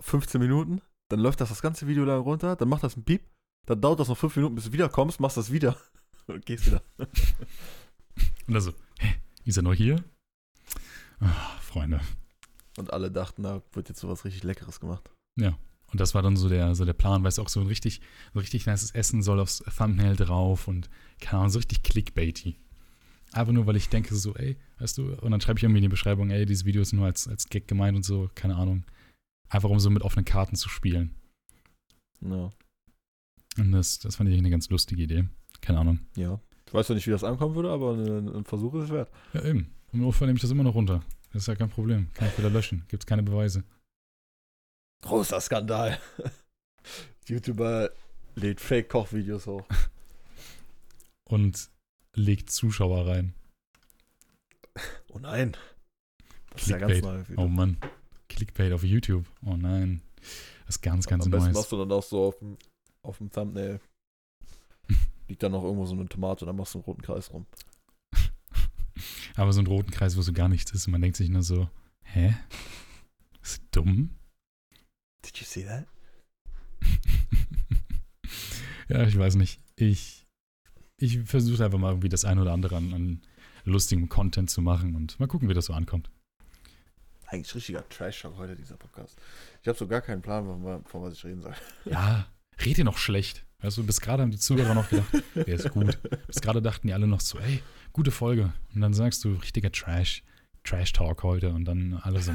[0.00, 3.22] 15 Minuten, dann läuft das das ganze Video lang runter, dann macht das einen Piep,
[3.66, 5.76] dann dauert das noch 5 Minuten, bis du wiederkommst, machst das wieder
[6.26, 6.82] und gehst wieder.
[6.98, 10.02] Und dann so, hä, ist er noch hier?
[11.20, 12.00] Ah, Freunde.
[12.78, 15.10] Und alle dachten, da wird jetzt sowas richtig Leckeres gemacht.
[15.92, 18.00] Und das war dann so der, so der Plan, weißt du, auch so ein richtig,
[18.34, 22.56] so richtig nices Essen soll aufs Thumbnail drauf und keine Ahnung, so richtig clickbaity.
[23.32, 25.84] Einfach nur, weil ich denke so, ey, weißt du, und dann schreibe ich irgendwie in
[25.84, 28.84] die Beschreibung, ey, dieses Video ist nur als, als Gag gemeint und so, keine Ahnung.
[29.48, 31.14] Einfach um so mit offenen Karten zu spielen.
[32.20, 32.50] Ja.
[33.58, 35.28] Und das, das fand ich eine ganz lustige Idee.
[35.60, 36.00] Keine Ahnung.
[36.16, 36.40] ja.
[36.66, 39.08] Ich weiß noch nicht, wie das ankommen würde, aber ein, Versuch ist es wert.
[39.32, 39.72] Ja, eben.
[39.92, 41.00] Im Notfall nehme ich das immer noch runter.
[41.32, 42.08] Das ist ja kein Problem.
[42.14, 42.84] Kann ich wieder löschen.
[42.88, 43.62] Gibt's keine Beweise.
[45.02, 45.98] Großer Skandal.
[47.28, 47.90] YouTuber
[48.34, 49.64] lädt Fake-Kochvideos hoch.
[51.28, 51.68] Und
[52.14, 53.34] legt Zuschauer rein.
[55.08, 55.56] Oh nein.
[56.50, 57.28] Das ist ja ganz Clickbait.
[57.30, 57.42] neu.
[57.42, 57.78] Oh Mann.
[58.28, 59.24] Clickbait auf YouTube.
[59.46, 60.02] Oh nein.
[60.66, 61.56] Was ganz, ganz Am besten Neues.
[61.56, 62.58] machst du dann auch so auf dem,
[63.02, 63.80] auf dem Thumbnail.
[65.28, 67.46] Liegt dann noch irgendwo so eine Tomate und dann machst du einen roten Kreis rum.
[69.36, 70.86] Aber so einen roten Kreis, wo so gar nichts ist.
[70.86, 71.70] Und man denkt sich nur so,
[72.02, 72.36] hä?
[73.42, 74.10] Ist dumm?
[75.26, 75.86] Did you see that?
[78.88, 79.60] ja, ich weiß nicht.
[79.74, 80.24] Ich,
[80.98, 83.22] ich versuche einfach mal irgendwie das ein oder andere an, an
[83.64, 86.10] lustigem Content zu machen und mal gucken, wie das so ankommt.
[87.26, 89.18] Eigentlich richtiger Trash-Talk heute, dieser Podcast.
[89.62, 91.54] Ich habe so gar keinen Plan, von, von was ich reden soll.
[91.84, 92.28] Ja,
[92.64, 93.44] red dir noch schlecht.
[93.62, 95.98] Weißt du, bis gerade haben die Zuhörer noch gedacht, der ist gut.
[96.28, 98.52] Bis gerade dachten die alle noch so, ey, gute Folge.
[98.76, 100.22] Und dann sagst du, richtiger Trash,
[100.62, 101.50] Trash-Talk heute.
[101.50, 102.32] Und dann alle so,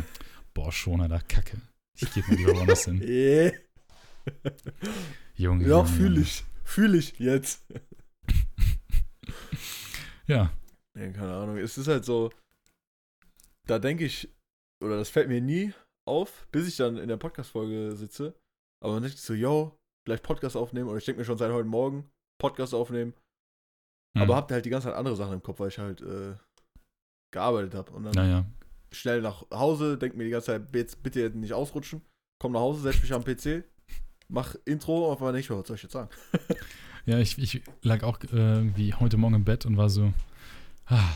[0.54, 1.62] boah, schon, Alter, Kacke.
[2.00, 3.02] Ich geh mal lieber woanders hin.
[3.02, 3.52] Yeah.
[5.36, 6.44] Junge, Ja, fühle ich.
[6.64, 7.66] Fühle ich jetzt.
[10.28, 10.52] Ja,
[10.98, 11.58] Ja, keine Ahnung.
[11.58, 12.32] Es ist halt so,
[13.68, 14.30] da denke ich,
[14.82, 15.74] oder das fällt mir nie
[16.08, 18.34] auf, bis ich dann in der Podcast-Folge sitze.
[18.84, 20.88] Aber dann denke ich so, yo, vielleicht Podcast aufnehmen.
[20.90, 22.10] Oder ich denke mir schon seit heute Morgen,
[22.42, 23.14] Podcast aufnehmen.
[24.16, 24.22] hm.
[24.24, 26.36] Aber hab halt die ganze Zeit andere Sachen im Kopf, weil ich halt äh,
[27.34, 27.92] gearbeitet habe.
[27.92, 28.46] Und dann naja.
[28.92, 32.02] Schnell nach Hause, denk mir die ganze Zeit, jetzt bitte jetzt nicht ausrutschen.
[32.40, 33.64] Komm nach Hause, setz mich am PC,
[34.28, 36.10] mach Intro, auf einmal nicht mehr, was soll ich jetzt sagen?
[37.06, 40.14] Ja, ich, ich lag auch äh, irgendwie heute Morgen im Bett und war so,
[40.86, 41.16] ah,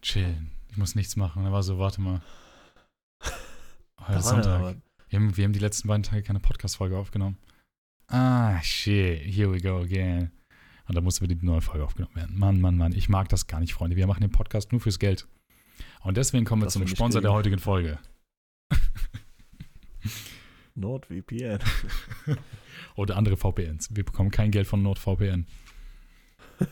[0.00, 0.50] chillen.
[0.70, 1.40] Ich muss nichts machen.
[1.40, 2.22] Und er war so, warte mal.
[4.00, 4.76] Heute ist Sonntag.
[5.08, 7.36] Wir haben, wir haben die letzten beiden Tage keine Podcast-Folge aufgenommen.
[8.08, 10.30] Ah, shit, here we go again.
[10.88, 12.38] Und da musste wieder die neue Folge aufgenommen werden.
[12.38, 13.96] Mann, Mann, Mann, ich mag das gar nicht, Freunde.
[13.96, 15.26] Wir machen den Podcast nur fürs Geld.
[16.06, 17.98] Und deswegen kommen wir Das zum will Sponsor der heutigen Folge.
[20.76, 21.58] NordVPN.
[22.94, 23.88] Oder andere VPNs.
[23.96, 25.46] Wir bekommen kein Geld von NordVPN.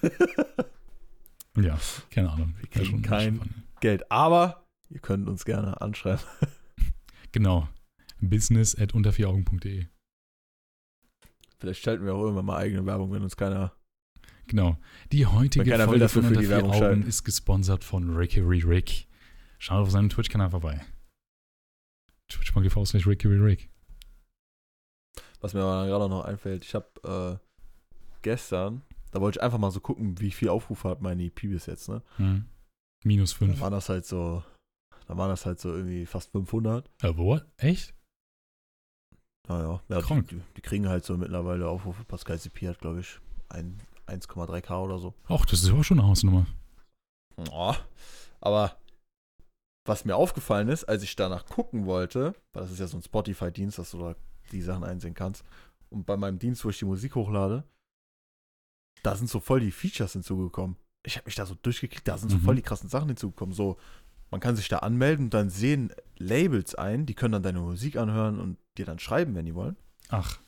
[1.56, 1.78] Ja,
[2.10, 2.56] keine Ahnung.
[2.58, 3.38] Wir kriegen kein-
[3.78, 6.24] Geld, aber ihr könnt uns gerne anschreiben.
[7.30, 7.68] Genau.
[8.20, 9.86] Business at untervieraugen.de.
[11.58, 13.72] Vielleicht schalten wir auch irgendwann mal eigene Werbung, wenn uns keiner.
[14.48, 14.78] Genau.
[15.12, 17.02] Die heutige will, Folge wir von Unter vier Augen schalten.
[17.06, 19.06] ist gesponsert von Rickery Rick.
[19.64, 20.84] Schaut auf seinem Twitch-Kanal vorbei.
[22.28, 23.70] Twitch.tv slash Rick.
[25.40, 27.72] Was mir aber gerade noch einfällt, ich habe äh,
[28.20, 31.64] gestern, da wollte ich einfach mal so gucken, wie viel Aufrufe hat meine EP bis
[31.64, 32.02] jetzt, ne?
[32.16, 32.44] Hm.
[33.04, 33.60] Minus Da 5.
[33.60, 34.44] waren das halt so,
[35.06, 36.86] da waren das halt so irgendwie fast 500.
[37.02, 37.40] Äh, wo?
[37.56, 37.94] Echt?
[39.48, 40.28] Naja, ja, Krank.
[40.28, 42.04] die, die kriegen halt so mittlerweile Aufrufe.
[42.04, 45.14] Pascal CP hat, glaube ich, ein- 1,3k oder so.
[45.28, 46.46] Ach, das ist aber schon eine Hausnummer.
[47.50, 47.78] Ja,
[48.42, 48.76] aber
[49.84, 53.02] was mir aufgefallen ist, als ich danach gucken wollte, weil das ist ja so ein
[53.02, 54.16] Spotify-Dienst, dass du da
[54.52, 55.44] die Sachen einsehen kannst,
[55.90, 57.64] und bei meinem Dienst, wo ich die Musik hochlade,
[59.02, 60.76] da sind so voll die Features hinzugekommen.
[61.06, 62.42] Ich habe mich da so durchgeklickt, da sind so Mhm.
[62.42, 63.54] voll die krassen Sachen hinzugekommen.
[63.54, 63.78] So,
[64.30, 67.96] man kann sich da anmelden und dann sehen Labels ein, die können dann deine Musik
[67.96, 69.76] anhören und dir dann schreiben, wenn die wollen.
[70.08, 70.40] Ach,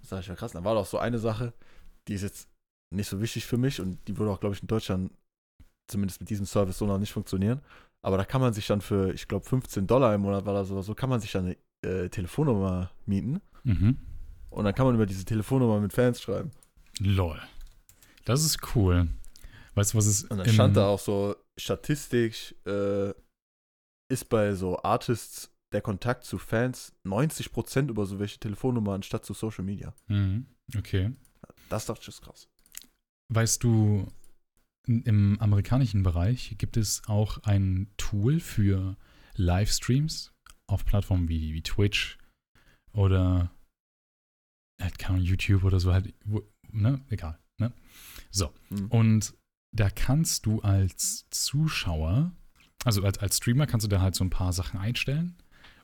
[0.00, 0.52] Das sag ich ja krass.
[0.52, 1.52] Dann war doch so eine Sache,
[2.08, 2.48] die ist jetzt
[2.94, 5.10] nicht so wichtig für mich und die würde auch, glaube ich, in Deutschland
[5.88, 7.60] zumindest mit diesem Service so noch nicht funktionieren.
[8.04, 10.70] Aber da kann man sich dann für, ich glaube, 15 Dollar im Monat war das
[10.70, 13.96] oder so, kann man sich dann eine äh, Telefonnummer mieten mhm.
[14.50, 16.50] und dann kann man über diese Telefonnummer mit Fans schreiben.
[17.00, 17.40] Lol.
[18.26, 19.08] Das ist cool.
[19.74, 23.14] Weißt du, was es Und dann stand da auch so, Statistik äh,
[24.10, 29.32] ist bei so Artists der Kontakt zu Fans 90% über so welche Telefonnummer anstatt zu
[29.32, 29.94] Social Media.
[30.08, 30.44] Mhm.
[30.76, 31.10] Okay.
[31.70, 32.48] Das dachte ich ist krass.
[33.30, 34.06] Weißt du,
[34.86, 38.96] im amerikanischen Bereich gibt es auch ein Tool für
[39.36, 40.32] Livestreams
[40.66, 42.18] auf Plattformen wie, wie Twitch
[42.92, 43.50] oder
[44.80, 47.72] halt, keine Ahnung, YouTube oder so halt, wo, ne, egal, ne?
[48.30, 48.86] So, Hm.
[48.90, 49.34] und
[49.74, 52.32] da kannst du als Zuschauer,
[52.84, 55.36] also als, als Streamer kannst du da halt so ein paar Sachen einstellen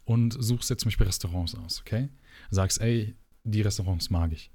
[0.04, 2.08] und suchst jetzt zum Beispiel Restaurants aus, okay?
[2.50, 4.50] Sagst, ey, die Restaurants mag ich.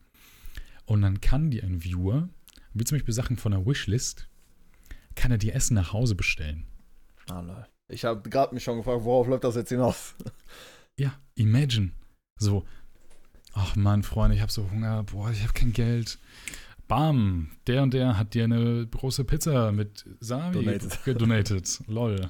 [0.85, 2.29] Und dann kann dir ein Viewer,
[2.73, 4.27] wie zum Beispiel Sachen von der Wishlist,
[5.15, 6.65] kann er dir Essen nach Hause bestellen.
[7.29, 7.65] Ah, lol.
[7.87, 10.15] Ich habe gerade mich schon gefragt, worauf läuft das jetzt hinaus?
[10.97, 11.91] Ja, imagine.
[12.39, 12.65] So,
[13.53, 16.17] ach Mann, Freunde, ich habe so Hunger, boah, ich habe kein Geld.
[16.87, 21.03] Bam, der und der hat dir eine große Pizza mit Sami Donated.
[21.03, 21.81] gedonated.
[21.87, 22.29] Lol.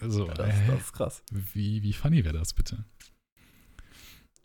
[0.00, 1.22] Also, Ja, das, äh, das ist krass.
[1.32, 2.84] wie, wie funny wäre das bitte?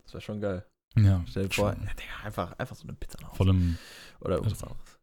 [0.04, 0.66] Das wäre schon geil.
[0.98, 3.38] Ja, Stell dir vor, ja, Digga, einfach, einfach so eine Pizza nach Hause.
[3.38, 3.78] Vor allem,
[4.22, 4.95] Oder irgendwas also- anderes.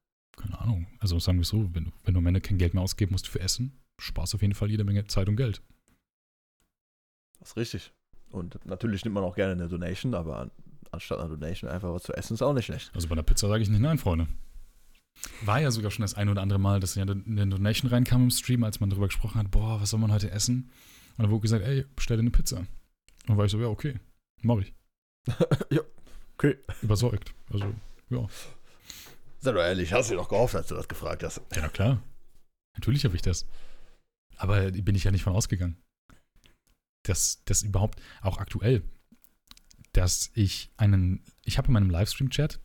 [0.43, 2.83] Keine Ahnung, also sagen wir so, wenn du, wenn du am Ende kein Geld mehr
[2.83, 5.63] ausgeben musst für Essen, sparst auf jeden Fall jede Menge Zeit und Geld.
[7.39, 7.93] Das ist richtig.
[8.31, 10.51] Und natürlich nimmt man auch gerne eine Donation, aber an,
[10.91, 12.91] anstatt einer Donation einfach was zu essen ist auch nicht schlecht.
[12.95, 14.27] Also bei einer Pizza sage ich nicht nein, Freunde.
[15.45, 18.31] War ja sogar schon das ein oder andere Mal, dass ja eine Donation reinkam im
[18.31, 20.71] Stream, als man darüber gesprochen hat, boah, was soll man heute essen?
[21.17, 22.59] Und dann wurde gesagt, ey, bestell dir eine Pizza.
[22.59, 22.69] Und
[23.27, 24.01] dann war ich so, ja, okay.
[24.41, 24.73] Mach ich.
[25.71, 25.83] ja,
[26.35, 26.57] okay.
[26.81, 27.35] Überzeugt.
[27.53, 27.75] Also,
[28.11, 28.27] ja.
[29.43, 31.39] Sei doch ehrlich, hast du doch gehofft, als du das gefragt hast.
[31.53, 32.01] Ja, na klar.
[32.77, 33.45] Natürlich habe ich das.
[34.37, 35.83] Aber bin ich ja nicht von ausgegangen.
[37.05, 38.85] Dass das überhaupt, auch aktuell,
[39.95, 42.61] dass ich einen, ich habe in meinem Livestream-Chat,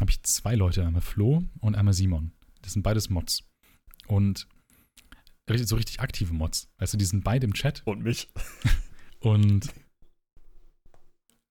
[0.00, 2.32] habe ich zwei Leute, einmal Flo und einmal Simon.
[2.62, 3.44] Das sind beides Mods.
[4.06, 4.48] Und
[5.46, 6.72] so richtig aktive Mods.
[6.78, 8.30] Weißt du, die sind beide im Chat Und mich.
[9.20, 9.70] und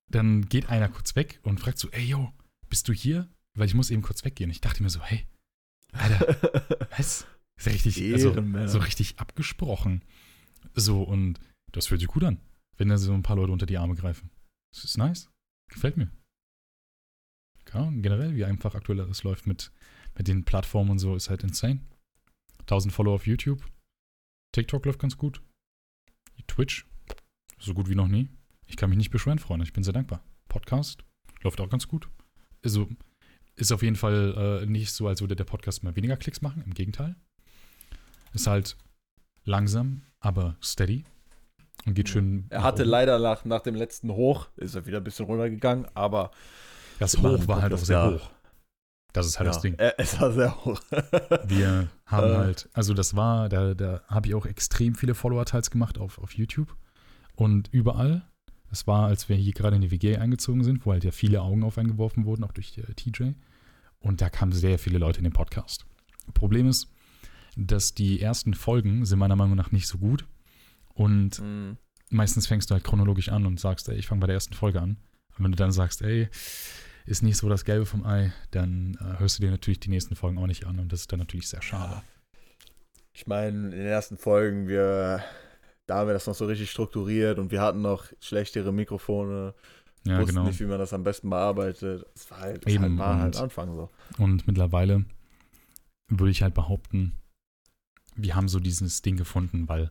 [0.09, 2.33] dann geht einer kurz weg und fragt so, ey, yo,
[2.67, 3.30] bist du hier?
[3.57, 4.49] Weil ich muss eben kurz weggehen.
[4.49, 5.27] Ich dachte mir so, hey,
[5.91, 7.27] Alter, was?
[7.57, 8.33] Ist ja richtig, also,
[8.67, 10.03] so richtig abgesprochen.
[10.73, 11.39] So, und
[11.71, 12.39] das fühlt sich gut an,
[12.77, 14.31] wenn da so ein paar Leute unter die Arme greifen.
[14.73, 15.29] Das ist nice.
[15.69, 16.09] Gefällt mir.
[17.73, 19.71] Ja, generell, wie einfach aktuell das läuft mit,
[20.17, 21.81] mit den Plattformen und so, ist halt insane.
[22.61, 23.63] 1000 Follower auf YouTube.
[24.53, 25.41] TikTok läuft ganz gut.
[26.47, 26.85] Twitch,
[27.59, 28.29] so gut wie noch nie.
[28.65, 29.65] Ich kann mich nicht beschweren, Freunde.
[29.65, 30.23] Ich bin sehr dankbar.
[30.49, 31.03] Podcast
[31.43, 32.09] läuft auch ganz gut.
[32.63, 32.89] Also,
[33.61, 36.63] ist auf jeden Fall äh, nicht so, als würde der Podcast mal weniger Klicks machen.
[36.65, 37.15] Im Gegenteil.
[38.33, 38.75] Ist halt
[39.45, 41.05] langsam, aber steady.
[41.85, 42.45] Und geht schön.
[42.49, 42.91] Er hatte oben.
[42.91, 46.31] leider nach, nach dem letzten Hoch, ist er wieder ein bisschen runtergegangen, aber
[46.99, 48.29] Das Hoch war halt auch sehr hoch.
[49.13, 49.75] Das ist halt ja, das Ding.
[49.97, 50.79] Es war sehr hoch.
[51.45, 52.37] Wir haben Äh.
[52.37, 56.33] halt, also das war, da, da habe ich auch extrem viele Follower-Teils gemacht auf, auf
[56.33, 56.75] YouTube
[57.35, 58.21] und überall.
[58.69, 61.41] Das war, als wir hier gerade in die WG eingezogen sind, wo halt ja viele
[61.41, 63.31] Augen auf einen geworfen wurden, auch durch äh, TJ.
[64.01, 65.85] Und da kamen sehr viele Leute in den Podcast.
[66.33, 66.87] Problem ist,
[67.55, 70.25] dass die ersten Folgen sind meiner Meinung nach nicht so gut.
[70.93, 71.77] Und Mhm.
[72.09, 74.81] meistens fängst du halt chronologisch an und sagst, ey, ich fange bei der ersten Folge
[74.81, 74.97] an.
[75.37, 76.29] Und wenn du dann sagst, ey,
[77.05, 80.15] ist nicht so das Gelbe vom Ei, dann äh, hörst du dir natürlich die nächsten
[80.15, 82.01] Folgen auch nicht an und das ist dann natürlich sehr schade.
[83.13, 85.23] Ich meine, in den ersten Folgen, wir,
[85.87, 89.53] da haben wir das noch so richtig strukturiert und wir hatten noch schlechtere Mikrofone,
[90.05, 90.47] Ja, wussten genau.
[90.47, 92.05] nicht, wie man das am besten bearbeitet.
[92.15, 93.89] Es war halt, es Eben, halt, war halt und- Anfang so.
[94.17, 95.05] Und mittlerweile
[96.09, 97.13] würde ich halt behaupten,
[98.15, 99.89] wir haben so dieses Ding gefunden, weil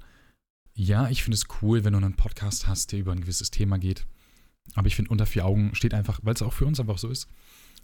[0.75, 3.79] ja, ich finde es cool, wenn du einen Podcast hast, der über ein gewisses Thema
[3.79, 4.07] geht.
[4.75, 7.09] Aber ich finde, unter vier Augen steht einfach, weil es auch für uns einfach so
[7.09, 7.29] ist.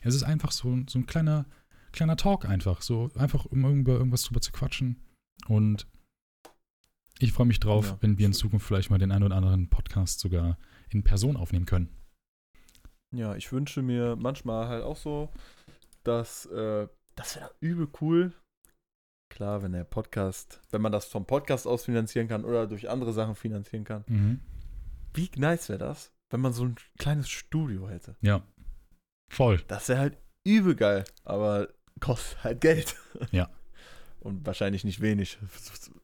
[0.03, 1.47] Es ist einfach so, so ein kleiner,
[1.93, 2.83] kleiner Talk einfach.
[2.83, 5.01] So einfach, um über irgendwas drüber zu quatschen.
[5.49, 5.87] Und
[7.18, 7.99] ich freue mich drauf, Ja.
[8.03, 10.59] wenn wir in Zukunft vielleicht mal den einen oder anderen Podcast sogar
[10.91, 11.89] in Person aufnehmen können.
[13.17, 15.31] Ja, ich wünsche mir manchmal halt auch so,
[16.05, 18.33] dass äh, das wäre übel cool.
[19.31, 23.12] Klar, wenn der Podcast, wenn man das vom Podcast aus finanzieren kann oder durch andere
[23.12, 24.05] Sachen finanzieren kann.
[24.07, 24.41] Mhm.
[25.14, 28.17] Wie nice wäre das, wenn man so ein kleines Studio hätte?
[28.21, 28.43] Ja.
[29.33, 29.62] Voll.
[29.67, 31.69] Das wäre halt übel geil, aber
[32.01, 32.97] kostet halt Geld.
[33.33, 33.51] Ja.
[34.21, 35.39] Und wahrscheinlich nicht wenig.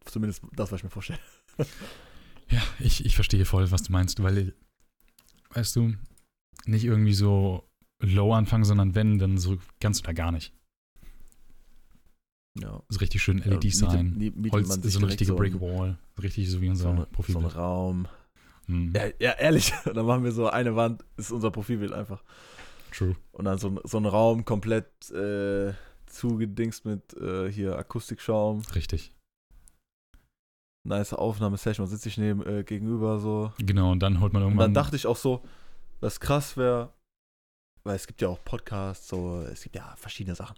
[0.04, 1.18] Zumindest das, was ich mir vorstelle.
[2.48, 4.54] Ja, ich, ich verstehe voll, was du meinst, weil,
[5.50, 5.94] weißt du,
[6.66, 7.68] nicht irgendwie so
[8.00, 10.52] low anfangen, sondern wenn, dann so ganz oder gar nicht.
[12.58, 12.82] Ja.
[12.88, 14.32] So richtig schön LEDs sein.
[14.50, 15.98] Holz, so eine richtige Brick Wall.
[16.22, 17.44] Richtig so wie so, unser eine, so ein.
[17.46, 18.08] Raum.
[18.66, 18.92] Mhm.
[18.94, 22.22] Ja, ja, ehrlich, dann machen wir so eine Wand, ist unser Profilbild einfach.
[22.92, 23.16] True.
[23.32, 25.72] Und dann so, ein- so ein Raum komplett äh,
[26.06, 28.60] zugedingst mit äh, hier Akustikschaum.
[28.74, 29.14] Richtig.
[30.86, 31.84] Nice Aufnahmesession.
[31.84, 33.52] Man sitzt sich neben, äh, gegenüber so.
[33.58, 34.74] Genau, und dann holt man Und irgendwann.
[34.74, 35.42] dann dachte ich auch so,
[36.02, 36.92] was krass wäre,
[37.84, 40.56] weil es gibt ja auch Podcasts, so, es gibt ja verschiedene Sachen.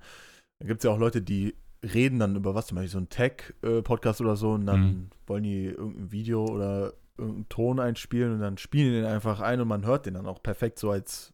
[0.61, 3.09] Da gibt es ja auch Leute, die reden dann über was, zum Beispiel so ein
[3.09, 5.11] Tech-Podcast oder so, und dann Mhm.
[5.27, 9.61] wollen die irgendein Video oder irgendeinen Ton einspielen und dann spielen die den einfach ein
[9.61, 11.33] und man hört den dann auch perfekt so als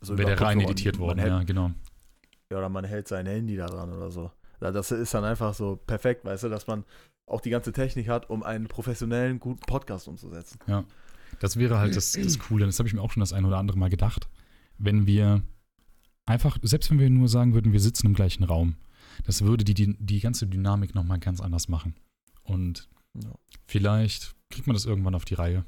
[0.00, 1.70] so wäre der rein editiert worden, hält, ja, genau.
[2.50, 4.30] ja, oder man hält sein Handy da dran oder so.
[4.60, 6.84] Ja, Das ist dann einfach so perfekt, weißt du, dass man
[7.28, 10.58] auch die ganze Technik hat, um einen professionellen, guten Podcast umzusetzen.
[11.40, 12.66] Das wäre halt das, das Coole.
[12.66, 14.28] Das habe ich mir auch schon das ein oder andere Mal gedacht.
[14.78, 15.42] Wenn wir
[16.26, 18.76] einfach, selbst wenn wir nur sagen würden, wir sitzen im gleichen Raum,
[19.24, 21.94] das würde die, die, die ganze Dynamik nochmal ganz anders machen.
[22.42, 23.34] Und Ja.
[23.66, 25.64] vielleicht kriegt man das irgendwann auf die Reihe.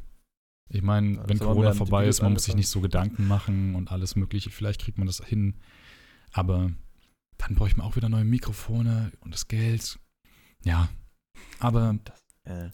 [0.70, 3.90] Ich meine, Ja, wenn Corona vorbei ist, man muss sich nicht so Gedanken machen und
[3.90, 4.50] alles Mögliche.
[4.50, 5.54] Vielleicht kriegt man das hin.
[6.32, 6.70] Aber
[7.38, 9.98] dann bräuchte man auch wieder neue Mikrofone und das Geld.
[10.64, 10.88] Ja.
[11.58, 12.70] Aber Das, äh,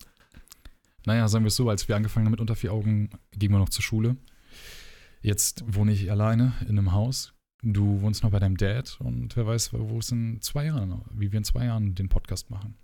[1.07, 3.59] naja, sagen wir es so, als wir angefangen haben mit unter vier Augen, gingen wir
[3.59, 4.17] noch zur Schule.
[5.21, 7.33] Jetzt wohne ich alleine in einem Haus.
[7.63, 11.33] Du wohnst noch bei deinem Dad und wer weiß, wo es in zwei Jahren, wie
[11.33, 12.77] wir in zwei Jahren den Podcast machen.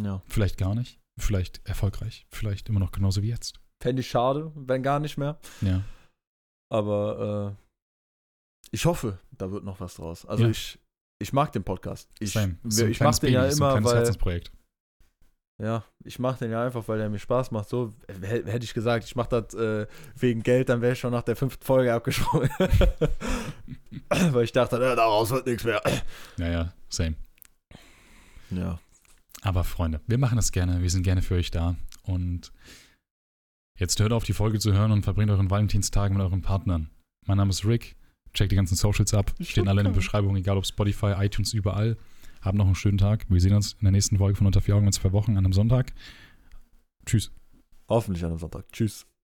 [0.00, 0.22] ja.
[0.28, 3.60] Vielleicht gar nicht, vielleicht erfolgreich, vielleicht immer noch genauso wie jetzt.
[3.82, 5.38] Fände ich schade, wenn gar nicht mehr.
[5.60, 5.82] Ja,
[6.70, 10.24] Aber äh, ich hoffe, da wird noch was draus.
[10.24, 10.50] Also Ja.
[10.50, 10.78] ich,
[11.18, 12.08] ich mag den Podcast.
[12.18, 12.56] Ich, same.
[12.64, 14.52] So ich mache den ja Baby, so ein immer, weil Herzensprojekt.
[15.62, 17.68] Ja, ich mache den ja einfach, weil der mir Spaß macht.
[17.68, 21.22] So hätte ich gesagt, ich mache das äh, wegen Geld, dann wäre ich schon nach
[21.22, 22.50] der fünften Folge abgesprungen.
[24.08, 25.82] weil ich dachte, äh, daraus wird nichts mehr.
[26.36, 27.16] Naja, same.
[28.50, 28.78] Ja.
[29.42, 30.82] Aber Freunde, wir machen das gerne.
[30.82, 31.76] Wir sind gerne für euch da.
[32.02, 32.52] Und
[33.78, 36.90] jetzt hört auf, die Folge zu hören und verbringt euren Valentinstag mit euren Partnern.
[37.26, 37.96] Mein Name ist Rick.
[38.34, 39.32] Checkt die ganzen Socials ab.
[39.40, 41.96] Stehen alle in der Beschreibung, egal ob Spotify, iTunes, überall.
[42.46, 43.26] Habt noch einen schönen Tag.
[43.28, 45.38] Wir sehen uns in der nächsten Folge von Unter vier Augen in zwei Wochen an
[45.38, 45.92] einem Sonntag.
[47.04, 47.32] Tschüss.
[47.88, 48.70] Hoffentlich an einem Sonntag.
[48.70, 49.04] Tschüss.